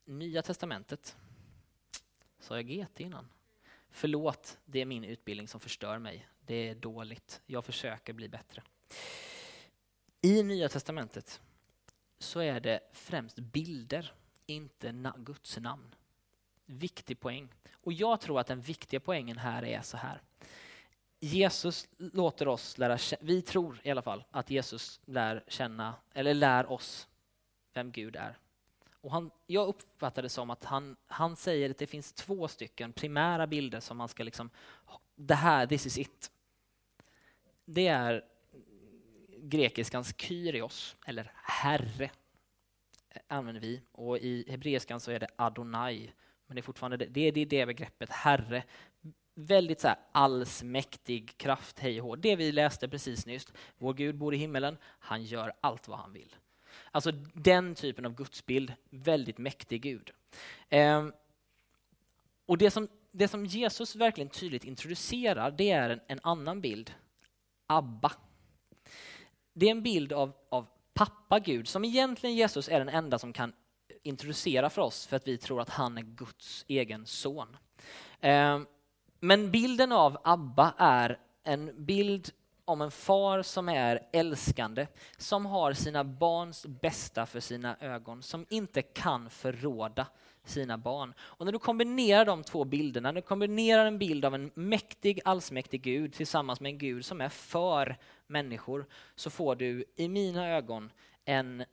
Nya 0.05 0.41
Testamentet, 0.41 1.15
sa 2.39 2.55
jag 2.55 2.65
GT 2.65 2.99
innan? 2.99 3.29
Förlåt, 3.89 4.57
det 4.65 4.81
är 4.81 4.85
min 4.85 5.03
utbildning 5.03 5.47
som 5.47 5.59
förstör 5.59 5.99
mig. 5.99 6.27
Det 6.45 6.69
är 6.69 6.75
dåligt. 6.75 7.41
Jag 7.45 7.65
försöker 7.65 8.13
bli 8.13 8.29
bättre. 8.29 8.63
I 10.21 10.43
Nya 10.43 10.69
Testamentet 10.69 11.41
så 12.19 12.39
är 12.39 12.59
det 12.59 12.79
främst 12.91 13.35
bilder, 13.39 14.13
inte 14.45 15.13
Guds 15.17 15.57
namn. 15.57 15.95
Viktig 16.65 17.19
poäng. 17.19 17.49
Och 17.73 17.93
jag 17.93 18.21
tror 18.21 18.39
att 18.39 18.47
den 18.47 18.61
viktiga 18.61 18.99
poängen 18.99 19.37
här 19.37 19.65
är 19.65 19.81
så 19.81 19.97
här. 19.97 20.21
Jesus 21.19 21.87
låter 21.97 22.47
oss 22.47 22.77
lära 22.77 22.97
känna, 22.97 23.21
vi 23.23 23.41
tror 23.41 23.81
i 23.83 23.91
alla 23.91 24.01
fall 24.01 24.23
att 24.31 24.49
Jesus 24.49 24.99
lär 25.05 25.43
känna, 25.47 25.95
eller 26.13 26.33
lär 26.33 26.71
oss 26.71 27.07
vem 27.73 27.91
Gud 27.91 28.15
är. 28.15 28.37
Och 29.01 29.11
han, 29.11 29.31
jag 29.47 29.67
uppfattar 29.67 30.21
det 30.21 30.29
som 30.29 30.49
att 30.49 30.63
han, 30.63 30.95
han 31.07 31.35
säger 31.35 31.69
att 31.69 31.77
det 31.77 31.87
finns 31.87 32.13
två 32.13 32.47
stycken 32.47 32.93
primära 32.93 33.47
bilder 33.47 33.79
som 33.79 33.97
man 33.97 34.07
ska 34.07 34.23
liksom, 34.23 34.49
det 35.15 35.35
här, 35.35 35.67
this 35.67 35.85
is 35.85 35.97
it. 35.97 36.31
Det 37.65 37.87
är 37.87 38.25
grekiskans 39.37 40.13
kyrios, 40.17 40.95
eller 41.05 41.31
herre, 41.59 42.09
använder 43.27 43.61
vi. 43.61 43.81
Och 43.91 44.17
i 44.17 44.45
hebreiskan 44.49 44.99
så 44.99 45.11
är 45.11 45.19
det 45.19 45.27
Adonai. 45.35 46.11
Men 46.47 46.55
det 46.55 46.59
är 46.59 46.63
fortfarande 46.63 46.97
det, 46.97 47.31
det, 47.31 47.41
är 47.41 47.45
det, 47.45 47.65
begreppet, 47.65 48.09
herre. 48.09 48.63
Väldigt 49.33 49.79
så 49.79 49.87
här 49.87 49.97
allsmäktig 50.11 51.37
kraft, 51.37 51.79
hej 51.79 52.01
och 52.01 52.19
Det 52.19 52.35
vi 52.35 52.51
läste 52.51 52.89
precis 52.89 53.25
nyss. 53.25 53.47
Vår 53.77 53.93
Gud 53.93 54.15
bor 54.15 54.33
i 54.33 54.37
himmelen, 54.37 54.77
han 54.83 55.23
gör 55.23 55.53
allt 55.61 55.87
vad 55.87 55.99
han 55.99 56.13
vill. 56.13 56.35
Alltså 56.91 57.11
den 57.33 57.75
typen 57.75 58.05
av 58.05 58.15
gudsbild, 58.15 58.73
väldigt 58.89 59.37
mäktig 59.37 59.81
Gud. 59.81 60.11
Ehm, 60.69 61.13
och 62.45 62.57
det 62.57 62.71
som, 62.71 62.87
det 63.11 63.27
som 63.27 63.45
Jesus 63.45 63.95
verkligen 63.95 64.29
tydligt 64.29 64.63
introducerar, 64.63 65.51
det 65.51 65.71
är 65.71 65.89
en, 65.89 65.99
en 66.07 66.19
annan 66.23 66.61
bild. 66.61 66.93
Abba. 67.67 68.11
Det 69.53 69.65
är 69.65 69.71
en 69.71 69.83
bild 69.83 70.13
av, 70.13 70.33
av 70.49 70.67
pappa 70.99 71.39
Gud, 71.39 71.67
som 71.67 71.85
egentligen 71.85 72.35
Jesus 72.35 72.69
är 72.69 72.79
den 72.79 72.89
enda 72.89 73.19
som 73.19 73.33
kan 73.33 73.53
introducera 74.03 74.69
för 74.69 74.81
oss, 74.81 75.07
för 75.07 75.15
att 75.15 75.27
vi 75.27 75.37
tror 75.37 75.61
att 75.61 75.69
han 75.69 75.97
är 75.97 76.01
Guds 76.01 76.65
egen 76.67 77.05
son. 77.05 77.57
Ehm, 78.21 78.65
men 79.19 79.51
bilden 79.51 79.91
av 79.91 80.17
Abba 80.23 80.73
är 80.77 81.19
en 81.43 81.85
bild 81.85 82.29
om 82.65 82.81
en 82.81 82.91
far 82.91 83.41
som 83.41 83.69
är 83.69 84.09
älskande, 84.13 84.87
som 85.17 85.45
har 85.45 85.73
sina 85.73 86.03
barns 86.03 86.65
bästa 86.65 87.25
för 87.25 87.39
sina 87.39 87.77
ögon, 87.79 88.23
som 88.23 88.45
inte 88.49 88.81
kan 88.81 89.29
förråda 89.29 90.07
sina 90.49 90.77
barn. 90.77 91.13
Och 91.19 91.45
när 91.45 91.51
du 91.51 91.59
kombinerar 91.59 92.25
de 92.25 92.43
två 92.43 92.65
bilderna, 92.65 93.11
när 93.11 93.21
du 93.21 93.27
kombinerar 93.27 93.85
en 93.85 93.97
bild 93.97 94.25
av 94.25 94.35
en 94.35 94.51
mäktig, 94.53 95.19
allsmäktig 95.25 95.81
Gud 95.81 96.13
tillsammans 96.13 96.59
med 96.59 96.69
en 96.69 96.77
Gud 96.77 97.05
som 97.05 97.21
är 97.21 97.29
för 97.29 97.97
människor, 98.27 98.85
så 99.15 99.29
får 99.29 99.55
du 99.55 99.85
i 99.95 100.07
mina 100.07 100.49
ögon 100.49 100.91
en 101.25 101.65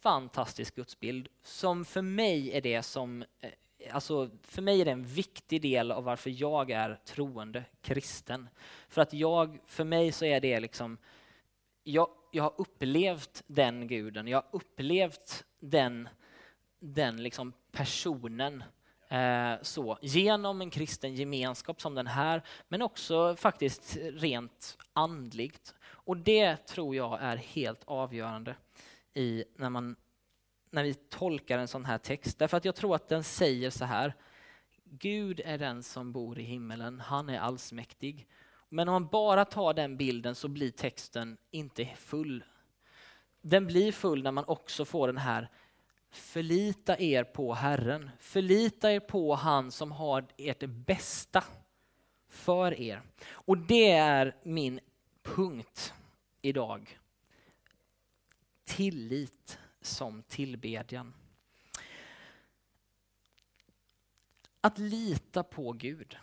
fantastisk 0.00 0.74
gudsbild 0.74 1.28
som 1.42 1.84
för 1.84 2.02
mig 2.02 2.52
är 2.52 2.60
det 2.60 2.82
som 2.82 3.24
eh, 3.40 3.50
Alltså, 3.92 4.30
för 4.42 4.62
mig 4.62 4.80
är 4.80 4.84
det 4.84 4.90
en 4.90 5.04
viktig 5.04 5.62
del 5.62 5.92
av 5.92 6.04
varför 6.04 6.30
jag 6.40 6.70
är 6.70 6.98
troende 7.04 7.64
kristen. 7.82 8.48
För 8.88 9.02
att 9.02 9.12
jag, 9.12 9.58
för 9.66 9.84
mig 9.84 10.12
så 10.12 10.24
är 10.24 10.40
det 10.40 10.60
liksom, 10.60 10.98
jag, 11.84 12.08
jag 12.32 12.42
har 12.42 12.54
upplevt 12.56 13.42
den 13.46 13.86
guden, 13.86 14.28
jag 14.28 14.38
har 14.38 14.46
upplevt 14.50 15.44
den, 15.60 16.08
den 16.80 17.22
liksom 17.22 17.52
personen 17.72 18.64
eh, 19.08 19.54
så, 19.62 19.98
genom 20.02 20.60
en 20.60 20.70
kristen 20.70 21.14
gemenskap 21.14 21.80
som 21.80 21.94
den 21.94 22.06
här, 22.06 22.42
men 22.68 22.82
också 22.82 23.36
faktiskt 23.36 23.96
rent 24.00 24.78
andligt. 24.92 25.74
Och 25.84 26.16
det 26.16 26.56
tror 26.56 26.96
jag 26.96 27.18
är 27.22 27.36
helt 27.36 27.84
avgörande 27.84 28.56
i 29.14 29.44
när, 29.56 29.70
man, 29.70 29.96
när 30.70 30.82
vi 30.82 30.94
tolkar 30.94 31.58
en 31.58 31.68
sån 31.68 31.84
här 31.84 31.98
text. 31.98 32.38
Därför 32.38 32.56
att 32.56 32.64
jag 32.64 32.74
tror 32.74 32.94
att 32.94 33.08
den 33.08 33.24
säger 33.24 33.70
så 33.70 33.84
här, 33.84 34.14
Gud 34.84 35.40
är 35.44 35.58
den 35.58 35.82
som 35.82 36.12
bor 36.12 36.38
i 36.38 36.42
himmelen, 36.42 37.00
han 37.00 37.28
är 37.28 37.38
allsmäktig. 37.38 38.26
Men 38.68 38.88
om 38.88 38.92
man 38.92 39.06
bara 39.06 39.44
tar 39.44 39.74
den 39.74 39.96
bilden 39.96 40.34
så 40.34 40.48
blir 40.48 40.70
texten 40.70 41.36
inte 41.50 41.88
full. 41.96 42.44
Den 43.40 43.66
blir 43.66 43.92
full 43.92 44.22
när 44.22 44.32
man 44.32 44.44
också 44.44 44.84
får 44.84 45.06
den 45.06 45.16
här 45.16 45.48
Förlita 46.10 46.98
er 46.98 47.24
på 47.24 47.54
Herren. 47.54 48.10
Förlita 48.20 48.92
er 48.92 49.00
på 49.00 49.34
han 49.34 49.70
som 49.70 49.92
har 49.92 50.26
ert 50.36 50.64
bästa 50.64 51.44
för 52.28 52.80
er. 52.80 53.02
Och 53.30 53.58
det 53.58 53.90
är 53.90 54.36
min 54.42 54.80
punkt 55.22 55.94
idag. 56.42 56.98
Tillit 58.64 59.58
som 59.80 60.22
tillbedjan. 60.22 61.14
Att 64.60 64.78
lita 64.78 65.42
på 65.42 65.72
Gud. 65.72 66.16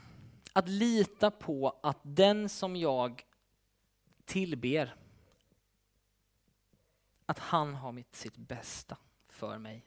Att 0.54 0.68
lita 0.68 1.32
på 1.32 1.80
att 1.84 2.00
den 2.04 2.50
som 2.50 2.76
jag 2.76 3.26
tillber, 4.26 4.96
att 7.26 7.40
han 7.40 7.76
har 7.76 7.92
mitt 7.92 8.16
sitt 8.16 8.38
bästa 8.38 8.98
för 9.36 9.58
mig. 9.58 9.84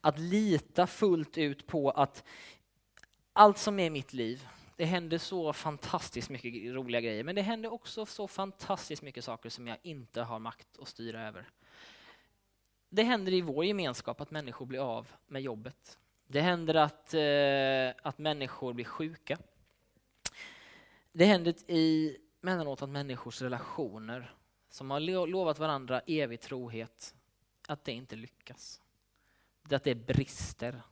Att 0.00 0.18
lita 0.18 0.86
fullt 0.86 1.38
ut 1.38 1.66
på 1.66 1.90
att 1.90 2.24
allt 3.32 3.58
som 3.58 3.78
är 3.78 3.90
mitt 3.90 4.12
liv, 4.12 4.48
det 4.76 4.84
händer 4.84 5.18
så 5.18 5.52
fantastiskt 5.52 6.30
mycket 6.30 6.74
roliga 6.74 7.00
grejer, 7.00 7.24
men 7.24 7.34
det 7.34 7.42
händer 7.42 7.72
också 7.72 8.06
så 8.06 8.28
fantastiskt 8.28 9.02
mycket 9.02 9.24
saker 9.24 9.48
som 9.48 9.66
jag 9.66 9.78
inte 9.82 10.22
har 10.22 10.38
makt 10.38 10.68
att 10.78 10.88
styra 10.88 11.28
över. 11.28 11.48
Det 12.88 13.02
händer 13.02 13.32
i 13.32 13.40
vår 13.40 13.64
gemenskap 13.64 14.20
att 14.20 14.30
människor 14.30 14.66
blir 14.66 14.80
av 14.80 15.12
med 15.26 15.42
jobbet. 15.42 15.98
Det 16.26 16.40
händer 16.40 16.74
att, 16.74 17.14
eh, 17.14 18.08
att 18.08 18.18
människor 18.18 18.72
blir 18.72 18.84
sjuka. 18.84 19.38
Det 21.12 21.24
händer 21.24 21.54
i 21.66 22.16
emellanåt 22.42 22.82
att 22.82 22.88
människors 22.88 23.42
relationer 23.42 24.34
som 24.70 24.90
har 24.90 25.26
lovat 25.26 25.58
varandra 25.58 26.00
evig 26.06 26.40
trohet, 26.40 27.14
att 27.70 27.84
det 27.84 27.92
inte 27.92 28.16
lyckas. 28.16 28.80
Att 29.70 29.84
det 29.84 29.94
brister. 29.94 30.82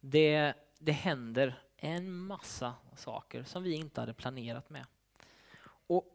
Det, 0.00 0.54
det 0.78 0.92
händer 0.92 1.62
en 1.76 2.12
massa 2.12 2.74
saker 2.96 3.42
som 3.42 3.62
vi 3.62 3.74
inte 3.74 4.00
hade 4.00 4.14
planerat 4.14 4.70
med. 4.70 4.86
Och, 5.86 6.06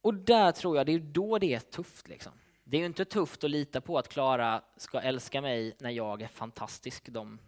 och 0.00 0.14
där 0.14 0.52
tror 0.52 0.76
jag, 0.76 0.86
det 0.86 0.92
är 0.92 0.98
då 0.98 1.38
det 1.38 1.54
är 1.54 1.60
tufft. 1.60 2.08
Liksom. 2.08 2.32
Det 2.64 2.76
är 2.76 2.78
ju 2.78 2.86
inte 2.86 3.04
tufft 3.04 3.44
att 3.44 3.50
lita 3.50 3.80
på 3.80 3.98
att 3.98 4.08
Klara 4.08 4.62
ska 4.76 5.00
älska 5.00 5.40
mig 5.40 5.76
när 5.78 5.90
jag 5.90 6.22
är 6.22 6.28
fantastisk 6.28 7.08
de 7.08 7.38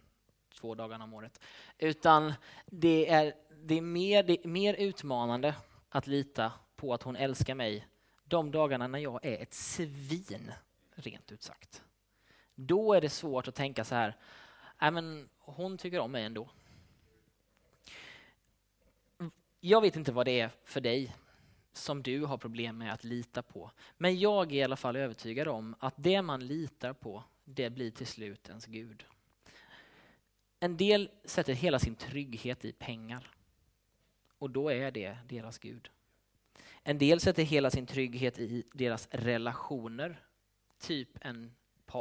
två 0.59 0.75
dagarna 0.75 1.03
om 1.03 1.13
året. 1.13 1.41
Utan 1.77 2.33
det 2.65 3.09
är, 3.09 3.33
det 3.63 3.77
är, 3.77 3.81
mer, 3.81 4.23
det 4.23 4.45
är 4.45 4.47
mer 4.47 4.73
utmanande 4.73 5.55
att 5.89 6.07
lita 6.07 6.51
på 6.75 6.93
att 6.93 7.03
hon 7.03 7.15
älskar 7.15 7.55
mig 7.55 7.87
de 8.23 8.51
dagarna 8.51 8.87
när 8.87 8.99
jag 8.99 9.25
är 9.25 9.41
ett 9.41 9.53
svin, 9.53 10.51
rent 10.95 11.31
ut 11.31 11.43
sagt. 11.43 11.83
Då 12.59 12.93
är 12.93 13.01
det 13.01 13.09
svårt 13.09 13.47
att 13.47 13.55
tänka 13.55 13.83
så 13.83 13.95
här, 13.95 14.15
Nej, 14.81 14.91
men 14.91 15.29
hon 15.39 15.77
tycker 15.77 15.99
om 15.99 16.11
mig 16.11 16.23
ändå. 16.23 16.49
Jag 19.59 19.81
vet 19.81 19.95
inte 19.95 20.11
vad 20.11 20.25
det 20.25 20.39
är 20.39 20.49
för 20.63 20.81
dig 20.81 21.15
som 21.73 22.03
du 22.03 22.25
har 22.25 22.37
problem 22.37 22.77
med 22.77 22.93
att 22.93 23.03
lita 23.03 23.41
på. 23.41 23.71
Men 23.97 24.19
jag 24.19 24.51
är 24.51 24.55
i 24.55 24.63
alla 24.63 24.75
fall 24.75 24.95
övertygad 24.95 25.47
om 25.47 25.75
att 25.79 25.93
det 25.97 26.21
man 26.21 26.47
litar 26.47 26.93
på, 26.93 27.23
det 27.45 27.69
blir 27.69 27.91
till 27.91 28.07
slut 28.07 28.49
ens 28.49 28.65
Gud. 28.65 29.05
En 30.59 30.77
del 30.77 31.09
sätter 31.23 31.53
hela 31.53 31.79
sin 31.79 31.95
trygghet 31.95 32.65
i 32.65 32.71
pengar. 32.71 33.31
Och 34.37 34.49
då 34.49 34.69
är 34.69 34.91
det 34.91 35.17
deras 35.27 35.57
Gud. 35.57 35.89
En 36.83 36.97
del 36.97 37.19
sätter 37.19 37.43
hela 37.43 37.71
sin 37.71 37.85
trygghet 37.85 38.39
i 38.39 38.63
deras 38.73 39.07
relationer, 39.11 40.21
typ 40.79 41.09
en 41.21 41.55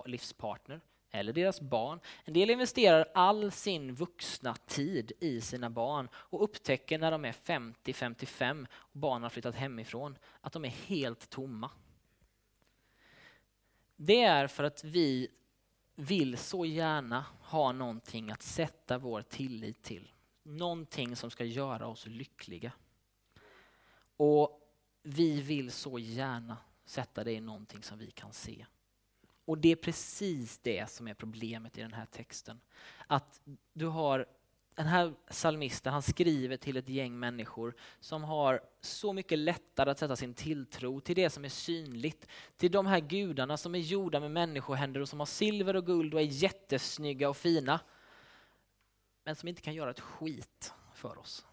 livspartner 0.07 0.81
eller 1.11 1.33
deras 1.33 1.61
barn. 1.61 2.01
En 2.25 2.35
del 2.35 2.51
investerar 2.51 3.09
all 3.15 3.51
sin 3.51 3.95
vuxna 3.95 4.55
tid 4.55 5.13
i 5.21 5.41
sina 5.41 5.71
barn 5.71 6.09
och 6.13 6.45
upptäcker 6.45 6.99
när 6.99 7.11
de 7.11 7.25
är 7.25 7.33
50-55 7.33 8.67
och 8.73 8.99
barnen 8.99 9.23
har 9.23 9.31
flyttat 9.31 9.55
hemifrån 9.55 10.19
att 10.41 10.53
de 10.53 10.65
är 10.65 10.69
helt 10.69 11.31
tomma. 11.31 11.71
Det 13.97 14.23
är 14.23 14.47
för 14.47 14.65
att 14.65 14.85
vi 14.85 15.29
vill 15.95 16.39
så 16.39 16.67
gärna 16.67 17.25
ha 17.41 17.73
någonting 17.73 18.31
att 18.31 18.43
sätta 18.43 18.99
vår 18.99 19.23
tillit 19.23 19.83
till. 19.83 20.13
Någonting 20.43 21.17
som 21.17 21.31
ska 21.31 21.45
göra 21.45 21.87
oss 21.87 22.07
lyckliga. 22.07 22.73
Och 24.17 24.61
vi 25.03 25.41
vill 25.41 25.71
så 25.71 25.99
gärna 25.99 26.57
sätta 26.85 27.25
det 27.25 27.33
i 27.33 27.41
någonting 27.41 27.83
som 27.83 27.99
vi 27.99 28.11
kan 28.11 28.33
se. 28.33 28.67
Och 29.47 29.59
det 29.59 29.73
är 29.73 29.77
precis 29.77 30.59
det 30.59 30.91
som 30.91 31.09
är 31.09 31.15
problemet 31.15 31.79
i 31.79 31.81
den 31.81 31.93
här 31.93 32.07
texten. 32.07 32.61
Att 33.07 33.41
du 33.73 33.87
har 33.87 34.27
den 34.75 34.87
här 34.87 35.15
salmisten 35.31 35.93
han 35.93 36.03
skriver 36.03 36.57
till 36.57 36.77
ett 36.77 36.89
gäng 36.89 37.19
människor 37.19 37.75
som 38.01 38.25
har 38.25 38.61
så 38.81 39.13
mycket 39.13 39.39
lättare 39.39 39.91
att 39.91 39.99
sätta 39.99 40.17
sin 40.17 40.35
tilltro 40.35 41.01
till 41.01 41.17
det 41.17 41.31
som 41.31 41.45
är 41.45 41.49
synligt. 41.49 42.27
Till 42.57 42.73
de 42.73 42.87
här 42.87 43.01
gudarna 43.01 43.57
som 43.57 43.75
är 43.75 43.79
gjorda 43.79 44.21
med 44.21 44.31
människohänder 44.31 45.01
och 45.01 45.09
som 45.09 45.19
har 45.19 45.27
silver 45.27 45.77
och 45.77 45.87
guld 45.87 46.15
och 46.15 46.21
är 46.21 46.25
jättesnygga 46.25 47.29
och 47.29 47.37
fina. 47.37 47.81
Men 49.25 49.37
som 49.37 49.49
inte 49.49 49.63
kan 49.63 49.75
göra 49.75 49.91
ett 49.91 50.01
skit 50.01 50.73
för 50.95 51.19
oss. 51.19 51.47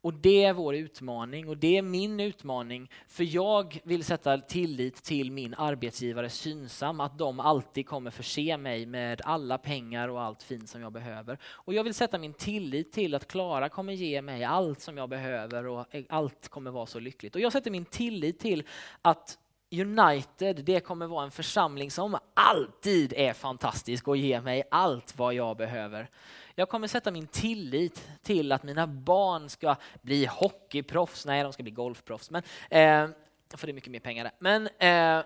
Och 0.00 0.14
det 0.14 0.44
är 0.44 0.52
vår 0.52 0.74
utmaning 0.74 1.48
och 1.48 1.56
det 1.56 1.76
är 1.78 1.82
min 1.82 2.20
utmaning. 2.20 2.90
För 3.08 3.24
jag 3.24 3.80
vill 3.84 4.04
sätta 4.04 4.38
tillit 4.38 5.04
till 5.04 5.32
min 5.32 5.54
arbetsgivare 5.54 6.30
Synsam, 6.30 7.00
att 7.00 7.18
de 7.18 7.40
alltid 7.40 7.86
kommer 7.86 8.10
förse 8.10 8.56
mig 8.56 8.86
med 8.86 9.20
alla 9.24 9.58
pengar 9.58 10.08
och 10.08 10.22
allt 10.22 10.42
fint 10.42 10.68
som 10.68 10.80
jag 10.80 10.92
behöver. 10.92 11.38
Och 11.44 11.74
jag 11.74 11.84
vill 11.84 11.94
sätta 11.94 12.18
min 12.18 12.34
tillit 12.34 12.92
till 12.92 13.14
att 13.14 13.28
Klara 13.28 13.68
kommer 13.68 13.92
ge 13.92 14.22
mig 14.22 14.44
allt 14.44 14.80
som 14.80 14.96
jag 14.96 15.08
behöver 15.08 15.66
och 15.66 15.86
allt 16.08 16.48
kommer 16.48 16.70
vara 16.70 16.86
så 16.86 16.98
lyckligt. 16.98 17.34
Och 17.34 17.40
jag 17.40 17.52
sätter 17.52 17.70
min 17.70 17.84
tillit 17.84 18.38
till 18.38 18.64
att 19.02 19.38
United, 19.72 20.64
det 20.64 20.80
kommer 20.80 21.06
vara 21.06 21.24
en 21.24 21.30
församling 21.30 21.90
som 21.90 22.18
alltid 22.34 23.12
är 23.16 23.32
fantastisk 23.32 24.08
och 24.08 24.16
ger 24.16 24.40
mig 24.40 24.62
allt 24.70 25.18
vad 25.18 25.34
jag 25.34 25.56
behöver. 25.56 26.10
Jag 26.58 26.68
kommer 26.68 26.88
sätta 26.88 27.10
min 27.10 27.26
tillit 27.26 28.08
till 28.22 28.52
att 28.52 28.62
mina 28.62 28.86
barn 28.86 29.48
ska 29.48 29.76
bli 30.02 30.26
hockeyproffs. 30.26 31.26
Nej, 31.26 31.42
de 31.42 31.52
ska 31.52 31.62
bli 31.62 31.72
golfproffs. 31.72 32.30
Men, 32.30 32.42
eh, 32.70 33.08
för 33.56 33.66
det 33.66 33.70
är 33.70 33.74
mycket 33.74 33.90
mer 33.90 34.00
pengar 34.00 34.24
där. 34.24 34.32
Men 34.38 34.68
eh, 34.78 35.24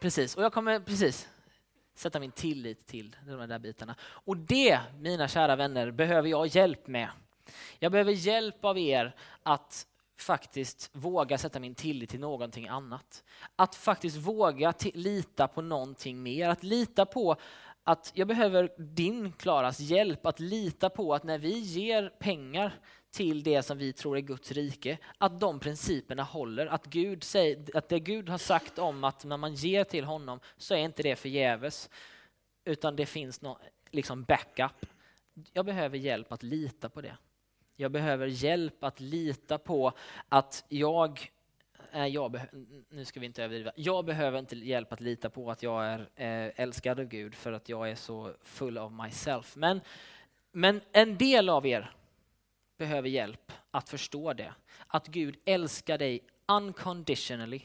precis, 0.00 0.36
och 0.36 0.42
jag 0.44 0.52
kommer 0.52 0.80
precis 0.80 1.28
sätta 1.94 2.20
min 2.20 2.32
tillit 2.32 2.86
till 2.86 3.16
de 3.26 3.48
där 3.48 3.58
bitarna. 3.58 3.94
Och 4.02 4.36
det, 4.36 4.80
mina 4.98 5.28
kära 5.28 5.56
vänner, 5.56 5.90
behöver 5.90 6.28
jag 6.28 6.46
hjälp 6.46 6.86
med. 6.86 7.08
Jag 7.78 7.92
behöver 7.92 8.12
hjälp 8.12 8.64
av 8.64 8.78
er 8.78 9.14
att 9.42 9.86
faktiskt 10.16 10.90
våga 10.92 11.38
sätta 11.38 11.60
min 11.60 11.74
tillit 11.74 12.10
till 12.10 12.20
någonting 12.20 12.68
annat. 12.68 13.24
Att 13.56 13.74
faktiskt 13.74 14.16
våga 14.16 14.74
lita 14.94 15.48
på 15.48 15.62
någonting 15.62 16.22
mer. 16.22 16.48
Att 16.48 16.62
lita 16.62 17.06
på 17.06 17.36
att 17.84 18.12
jag 18.14 18.28
behöver 18.28 18.72
din, 18.76 19.32
Klaras, 19.32 19.80
hjälp 19.80 20.26
att 20.26 20.40
lita 20.40 20.90
på 20.90 21.14
att 21.14 21.24
när 21.24 21.38
vi 21.38 21.58
ger 21.58 22.08
pengar 22.18 22.80
till 23.10 23.42
det 23.42 23.62
som 23.62 23.78
vi 23.78 23.92
tror 23.92 24.16
är 24.16 24.20
Guds 24.20 24.52
rike, 24.52 24.98
att 25.18 25.40
de 25.40 25.60
principerna 25.60 26.22
håller. 26.22 26.66
Att, 26.66 26.86
Gud 26.86 27.24
säger, 27.24 27.76
att 27.76 27.88
det 27.88 28.00
Gud 28.00 28.28
har 28.28 28.38
sagt 28.38 28.78
om 28.78 29.04
att 29.04 29.24
när 29.24 29.36
man 29.36 29.54
ger 29.54 29.84
till 29.84 30.04
honom 30.04 30.40
så 30.56 30.74
är 30.74 30.78
inte 30.78 31.02
det 31.02 31.16
förgäves, 31.16 31.90
utan 32.64 32.96
det 32.96 33.06
finns 33.06 33.42
någon 33.42 33.58
liksom 33.90 34.24
backup. 34.24 34.86
Jag 35.52 35.66
behöver 35.66 35.98
hjälp 35.98 36.32
att 36.32 36.42
lita 36.42 36.88
på 36.88 37.00
det. 37.00 37.16
Jag 37.76 37.92
behöver 37.92 38.26
hjälp 38.26 38.84
att 38.84 39.00
lita 39.00 39.58
på 39.58 39.92
att 40.28 40.64
jag 40.68 41.30
jag 41.92 42.40
nu 42.88 43.04
ska 43.04 43.20
vi 43.20 43.26
inte 43.26 43.44
överdriva. 43.44 43.72
Jag 43.76 44.04
behöver 44.04 44.38
inte 44.38 44.56
hjälp 44.56 44.92
att 44.92 45.00
lita 45.00 45.30
på 45.30 45.50
att 45.50 45.62
jag 45.62 45.84
är 45.84 46.00
eh, 46.00 46.60
älskad 46.60 47.00
av 47.00 47.06
Gud 47.06 47.34
för 47.34 47.52
att 47.52 47.68
jag 47.68 47.90
är 47.90 47.94
så 47.94 48.34
full 48.42 48.78
av 48.78 48.92
myself. 48.92 49.56
Men, 49.56 49.80
men 50.52 50.80
en 50.92 51.18
del 51.18 51.48
av 51.48 51.66
er 51.66 51.92
behöver 52.76 53.08
hjälp 53.08 53.52
att 53.70 53.88
förstå 53.88 54.32
det. 54.32 54.54
Att 54.86 55.06
Gud 55.06 55.36
älskar 55.44 55.98
dig 55.98 56.20
unconditionally. 56.46 57.60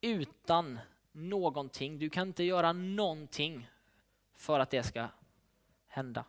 Utan 0.00 0.78
någonting. 1.12 1.98
Du 1.98 2.10
kan 2.10 2.28
inte 2.28 2.44
göra 2.44 2.72
någonting 2.72 3.68
för 4.36 4.60
att 4.60 4.70
det 4.70 4.82
ska 4.82 5.08
hända. 5.88 6.24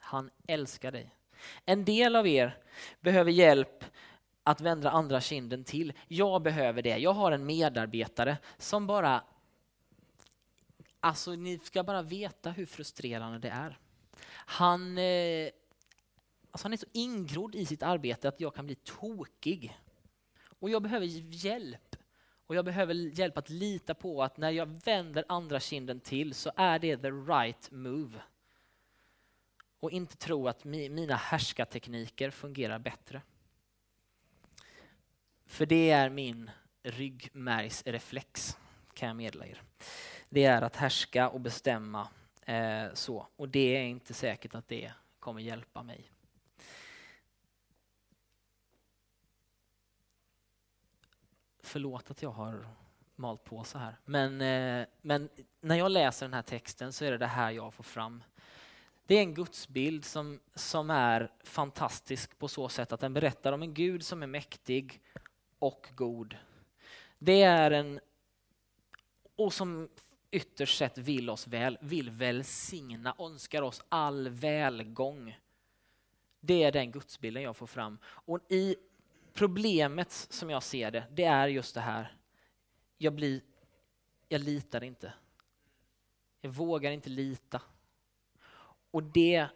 Han 0.00 0.30
älskar 0.46 0.92
dig. 0.92 1.14
En 1.64 1.84
del 1.84 2.16
av 2.16 2.26
er 2.26 2.58
behöver 3.00 3.30
hjälp 3.30 3.84
att 4.44 4.60
vända 4.60 4.90
andra 4.90 5.20
kinden 5.20 5.64
till. 5.64 5.92
Jag 6.08 6.42
behöver 6.42 6.82
det. 6.82 6.98
Jag 6.98 7.12
har 7.12 7.32
en 7.32 7.46
medarbetare 7.46 8.38
som 8.58 8.86
bara... 8.86 9.24
Alltså, 11.00 11.30
ni 11.32 11.58
ska 11.58 11.82
bara 11.82 12.02
veta 12.02 12.50
hur 12.50 12.66
frustrerande 12.66 13.38
det 13.38 13.48
är. 13.48 13.78
Han, 14.32 14.98
eh, 14.98 15.50
alltså 16.50 16.64
han 16.64 16.72
är 16.72 16.76
så 16.76 16.86
ingrodd 16.92 17.54
i 17.54 17.66
sitt 17.66 17.82
arbete 17.82 18.28
att 18.28 18.40
jag 18.40 18.54
kan 18.54 18.66
bli 18.66 18.74
tokig. 18.74 19.78
Och 20.58 20.70
jag 20.70 20.82
behöver 20.82 21.06
hjälp. 21.06 21.96
Och 22.46 22.54
jag 22.54 22.64
behöver 22.64 22.94
hjälp 22.94 23.38
att 23.38 23.50
lita 23.50 23.94
på 23.94 24.22
att 24.22 24.36
när 24.36 24.50
jag 24.50 24.66
vänder 24.84 25.24
andra 25.28 25.60
kinden 25.60 26.00
till 26.00 26.34
så 26.34 26.52
är 26.56 26.78
det 26.78 26.96
the 26.96 27.10
right 27.10 27.70
move. 27.70 28.22
Och 29.80 29.90
inte 29.90 30.16
tro 30.16 30.48
att 30.48 30.64
mina 30.64 31.14
härskartekniker 31.14 32.30
fungerar 32.30 32.78
bättre. 32.78 33.22
För 35.50 35.66
det 35.66 35.90
är 35.90 36.10
min 36.10 36.50
ryggmärgsreflex, 36.82 38.58
kan 38.94 39.08
jag 39.08 39.16
meddela 39.16 39.46
er. 39.46 39.62
Det 40.28 40.44
är 40.44 40.62
att 40.62 40.76
härska 40.76 41.28
och 41.28 41.40
bestämma 41.40 42.08
eh, 42.46 42.84
så. 42.94 43.26
Och 43.36 43.48
det 43.48 43.76
är 43.76 43.82
inte 43.82 44.14
säkert 44.14 44.54
att 44.54 44.68
det 44.68 44.92
kommer 45.18 45.40
hjälpa 45.40 45.82
mig. 45.82 46.10
Förlåt 51.62 52.10
att 52.10 52.22
jag 52.22 52.30
har 52.30 52.66
malt 53.16 53.44
på 53.44 53.64
så 53.64 53.78
här. 53.78 53.96
Men, 54.04 54.40
eh, 54.40 54.86
men 55.02 55.28
när 55.60 55.76
jag 55.76 55.90
läser 55.90 56.26
den 56.26 56.34
här 56.34 56.42
texten 56.42 56.92
så 56.92 57.04
är 57.04 57.10
det 57.10 57.18
det 57.18 57.26
här 57.26 57.50
jag 57.50 57.74
får 57.74 57.84
fram. 57.84 58.24
Det 59.06 59.14
är 59.14 59.20
en 59.20 59.34
gudsbild 59.34 60.04
som, 60.04 60.40
som 60.54 60.90
är 60.90 61.32
fantastisk 61.44 62.38
på 62.38 62.48
så 62.48 62.68
sätt 62.68 62.92
att 62.92 63.00
den 63.00 63.14
berättar 63.14 63.52
om 63.52 63.62
en 63.62 63.74
Gud 63.74 64.04
som 64.04 64.22
är 64.22 64.26
mäktig 64.26 65.00
och 65.60 65.88
god. 65.94 66.36
Det 67.18 67.42
är 67.42 67.70
en, 67.70 68.00
och 69.36 69.52
som 69.52 69.88
ytterst 70.30 70.78
sett 70.78 70.98
vill 70.98 71.30
oss 71.30 71.46
väl, 71.46 71.78
vill 71.80 72.10
välsigna, 72.10 73.14
önskar 73.18 73.62
oss 73.62 73.82
all 73.88 74.28
välgång. 74.28 75.38
Det 76.40 76.62
är 76.62 76.72
den 76.72 76.90
gudsbilden 76.90 77.42
jag 77.42 77.56
får 77.56 77.66
fram. 77.66 77.98
Och 78.04 78.38
i 78.48 78.76
problemet 79.34 80.12
som 80.12 80.50
jag 80.50 80.62
ser 80.62 80.90
det, 80.90 81.04
det 81.10 81.24
är 81.24 81.48
just 81.48 81.74
det 81.74 81.80
här. 81.80 82.16
Jag, 82.98 83.12
blir, 83.12 83.40
jag 84.28 84.40
litar 84.40 84.84
inte. 84.84 85.12
Jag 86.40 86.50
vågar 86.50 86.90
inte 86.90 87.10
lita. 87.10 87.62
Och 88.90 89.02
det 89.02 89.48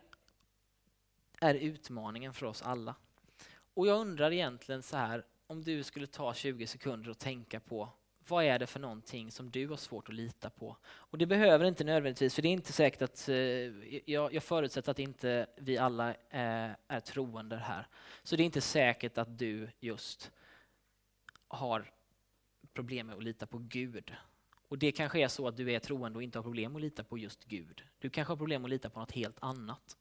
är 1.40 1.55
utmaningen 1.55 2.33
för 2.33 2.47
oss 2.47 2.62
alla. 2.62 2.95
Och 3.75 3.87
jag 3.87 4.01
undrar 4.01 4.33
egentligen 4.33 4.83
så 4.83 4.97
här, 4.97 5.25
om 5.55 5.64
du 5.64 5.83
skulle 5.83 6.07
ta 6.07 6.35
20 6.35 6.67
sekunder 6.67 7.11
och 7.11 7.19
tänka 7.19 7.61
på 7.61 7.88
vad 8.29 8.45
är 8.45 8.59
det 8.59 8.67
för 8.67 8.81
någonting 8.81 9.31
som 9.31 9.51
du 9.51 9.69
har 9.69 9.77
svårt 9.77 10.09
att 10.09 10.14
lita 10.14 10.51
på? 10.51 10.77
Och 10.87 11.19
det 11.19 11.27
behöver 11.27 11.64
inte 11.64 11.85
nödvändigtvis, 11.85 12.35
för 12.35 12.43
det 12.43 12.49
är 12.49 12.53
inte 12.53 12.73
säkert 12.73 13.03
att, 13.03 13.29
eh, 13.29 13.37
jag, 14.11 14.35
jag 14.35 14.43
förutsätter 14.43 14.90
att 14.90 14.99
inte 14.99 15.47
vi 15.57 15.79
alla 15.79 16.14
är, 16.31 16.69
eh, 16.69 16.77
är 16.88 17.01
troende 17.01 17.57
här. 17.57 17.87
Så 18.23 18.37
det 18.37 18.43
är 18.43 18.45
inte 18.45 18.61
säkert 18.61 19.19
att 19.19 19.38
du 19.38 19.69
just 19.81 20.31
har 21.49 21.93
problem 22.73 23.07
med 23.07 23.17
att 23.17 23.23
lita 23.23 23.47
på 23.47 23.59
Gud. 23.59 24.12
Och 24.69 24.79
det 24.79 24.93
kanske 24.93 25.21
är 25.21 25.29
så 25.29 25.49
att 25.49 25.57
du 25.57 25.73
är 25.73 25.79
troende 25.79 26.17
och 26.17 26.23
inte 26.23 26.38
har 26.38 26.43
problem 26.43 26.77
att 26.77 26.83
lita 26.83 27.05
på 27.05 27.19
just 27.19 27.45
Gud. 27.45 27.83
Du 27.99 28.11
kanske 28.11 28.31
har 28.31 28.37
problem 28.37 28.64
att 28.64 28.71
lita 28.71 28.90
på 28.90 29.01
något 29.01 29.12
helt 29.12 29.38
annat 29.40 29.97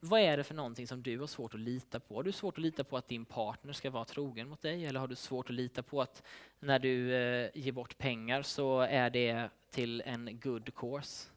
vad 0.00 0.20
är 0.20 0.36
det 0.36 0.44
för 0.44 0.54
någonting 0.54 0.86
som 0.86 1.02
du 1.02 1.18
har 1.18 1.26
svårt 1.26 1.54
att 1.54 1.60
lita 1.60 2.00
på? 2.00 2.14
Har 2.14 2.22
du 2.22 2.32
svårt 2.32 2.58
att 2.58 2.62
lita 2.62 2.84
på 2.84 2.96
att 2.96 3.08
din 3.08 3.24
partner 3.24 3.72
ska 3.72 3.90
vara 3.90 4.04
trogen 4.04 4.48
mot 4.48 4.62
dig? 4.62 4.86
Eller 4.86 5.00
har 5.00 5.08
du 5.08 5.14
svårt 5.14 5.50
att 5.50 5.56
lita 5.56 5.82
på 5.82 6.02
att 6.02 6.22
när 6.60 6.78
du 6.78 7.14
eh, 7.14 7.50
ger 7.54 7.72
bort 7.72 7.98
pengar 7.98 8.42
så 8.42 8.80
är 8.80 9.10
det 9.10 9.50
till 9.70 10.02
en 10.06 10.40
good 10.40 10.74
course? 10.74 11.30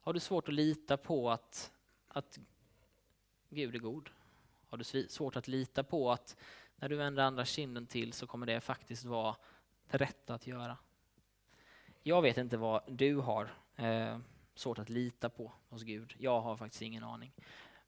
Har 0.00 0.12
du 0.12 0.20
svårt 0.20 0.48
att 0.48 0.54
lita 0.54 0.96
på 0.96 1.30
att, 1.30 1.72
att 2.08 2.38
Gud 3.48 3.74
är 3.74 3.78
god? 3.78 4.10
Har 4.68 4.78
du 4.78 5.08
svårt 5.08 5.36
att 5.36 5.48
lita 5.48 5.82
på 5.82 6.12
att 6.12 6.36
när 6.76 6.88
du 6.88 6.96
vänder 6.96 7.22
andra 7.22 7.44
kinden 7.44 7.86
till 7.86 8.12
så 8.12 8.26
kommer 8.26 8.46
det 8.46 8.60
faktiskt 8.60 9.04
vara 9.04 9.36
det 9.90 9.98
rätta 9.98 10.34
att 10.34 10.46
göra? 10.46 10.76
Jag 12.02 12.22
vet 12.22 12.38
inte 12.38 12.56
vad 12.56 12.82
du 12.88 13.16
har 13.16 13.54
eh, 13.76 14.18
svårt 14.54 14.78
att 14.78 14.88
lita 14.88 15.28
på 15.28 15.52
hos 15.68 15.82
Gud. 15.82 16.14
Jag 16.18 16.40
har 16.40 16.56
faktiskt 16.56 16.82
ingen 16.82 17.04
aning. 17.04 17.32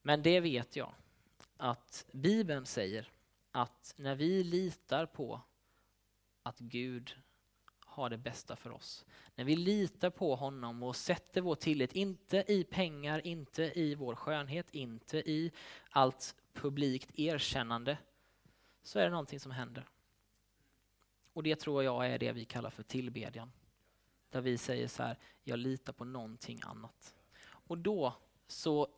Men 0.06 0.22
det 0.22 0.40
vet 0.40 0.76
jag 0.76 0.94
att 1.56 2.06
Bibeln 2.12 2.66
säger 2.66 3.08
att 3.50 3.94
när 3.96 4.14
vi 4.14 4.44
litar 4.44 5.06
på 5.06 5.40
att 6.42 6.58
Gud 6.58 7.16
har 7.80 8.10
det 8.10 8.18
bästa 8.18 8.56
för 8.56 8.70
oss. 8.70 9.04
När 9.34 9.44
vi 9.44 9.56
litar 9.56 10.10
på 10.10 10.34
honom 10.34 10.82
och 10.82 10.96
sätter 10.96 11.40
vår 11.40 11.54
tillit, 11.54 11.92
inte 11.92 12.44
i 12.48 12.64
pengar, 12.64 13.26
inte 13.26 13.80
i 13.80 13.94
vår 13.94 14.14
skönhet, 14.14 14.70
inte 14.70 15.18
i 15.18 15.52
allt 15.90 16.34
publikt 16.52 17.18
erkännande, 17.18 17.98
så 18.82 18.98
är 18.98 19.04
det 19.04 19.10
någonting 19.10 19.40
som 19.40 19.52
händer. 19.52 19.88
Och 21.32 21.42
det 21.42 21.56
tror 21.56 21.84
jag 21.84 22.06
är 22.06 22.18
det 22.18 22.32
vi 22.32 22.44
kallar 22.44 22.70
för 22.70 22.82
tillbedjan. 22.82 23.52
Där 24.30 24.40
vi 24.40 24.58
säger 24.58 24.88
så 24.88 25.02
här, 25.02 25.18
jag 25.44 25.58
litar 25.58 25.92
på 25.92 26.04
någonting 26.04 26.60
annat. 26.64 27.16
Och 27.46 27.78
då 27.78 28.14
så, 28.46 28.88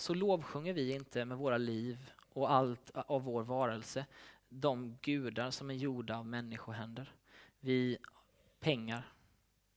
så 0.00 0.14
lovsjunger 0.14 0.72
vi 0.72 0.92
inte 0.92 1.24
med 1.24 1.38
våra 1.38 1.58
liv 1.58 2.10
och 2.32 2.52
allt 2.52 2.90
av 2.94 3.22
vår 3.22 3.42
varelse 3.42 4.06
de 4.48 4.98
gudar 5.02 5.50
som 5.50 5.70
är 5.70 5.74
gjorda 5.74 6.16
av 6.16 6.26
människohänder. 6.26 7.12
Vi 7.60 7.98
pengar 8.60 9.12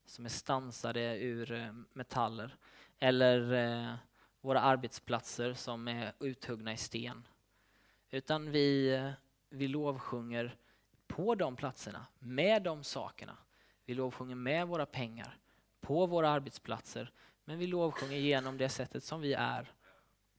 som 0.06 0.26
är 0.26 0.30
stansade 0.30 1.18
ur 1.18 1.52
eh, 1.52 1.74
metaller 1.94 2.56
eller 3.00 3.54
eh, 3.54 3.96
våra 4.42 4.62
arbetsplatser 4.62 5.54
som 5.54 5.88
är 5.88 6.14
uthuggna 6.20 6.74
i 6.74 6.78
sten. 6.78 7.28
Utan 8.10 8.52
vi, 8.52 8.94
eh, 8.94 9.12
vi 9.50 9.68
lovsjunger 9.68 10.56
på 11.08 11.36
de 11.36 11.56
platserna, 11.56 12.06
med 12.20 12.64
de 12.64 12.84
sakerna. 12.84 13.38
Vi 13.86 13.94
lovsjunger 13.94 14.36
med 14.36 14.68
våra 14.68 14.86
pengar, 14.86 15.38
på 15.80 16.06
våra 16.06 16.30
arbetsplatser, 16.30 17.12
men 17.46 17.60
vi 17.60 17.68
lovsjunger 17.68 18.18
genom 18.18 18.58
det 18.58 18.70
sättet 18.70 19.04
som 19.04 19.22
vi 19.22 19.34
är 19.34 19.72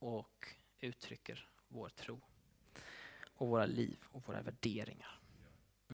och 0.02 0.48
uttrycker 0.80 1.48
vår 1.68 1.88
tro 1.88 2.20
och 3.34 3.48
våra 3.48 3.66
liv 3.66 3.98
och 4.04 4.28
våra 4.28 4.42
värderingar. 4.42 5.21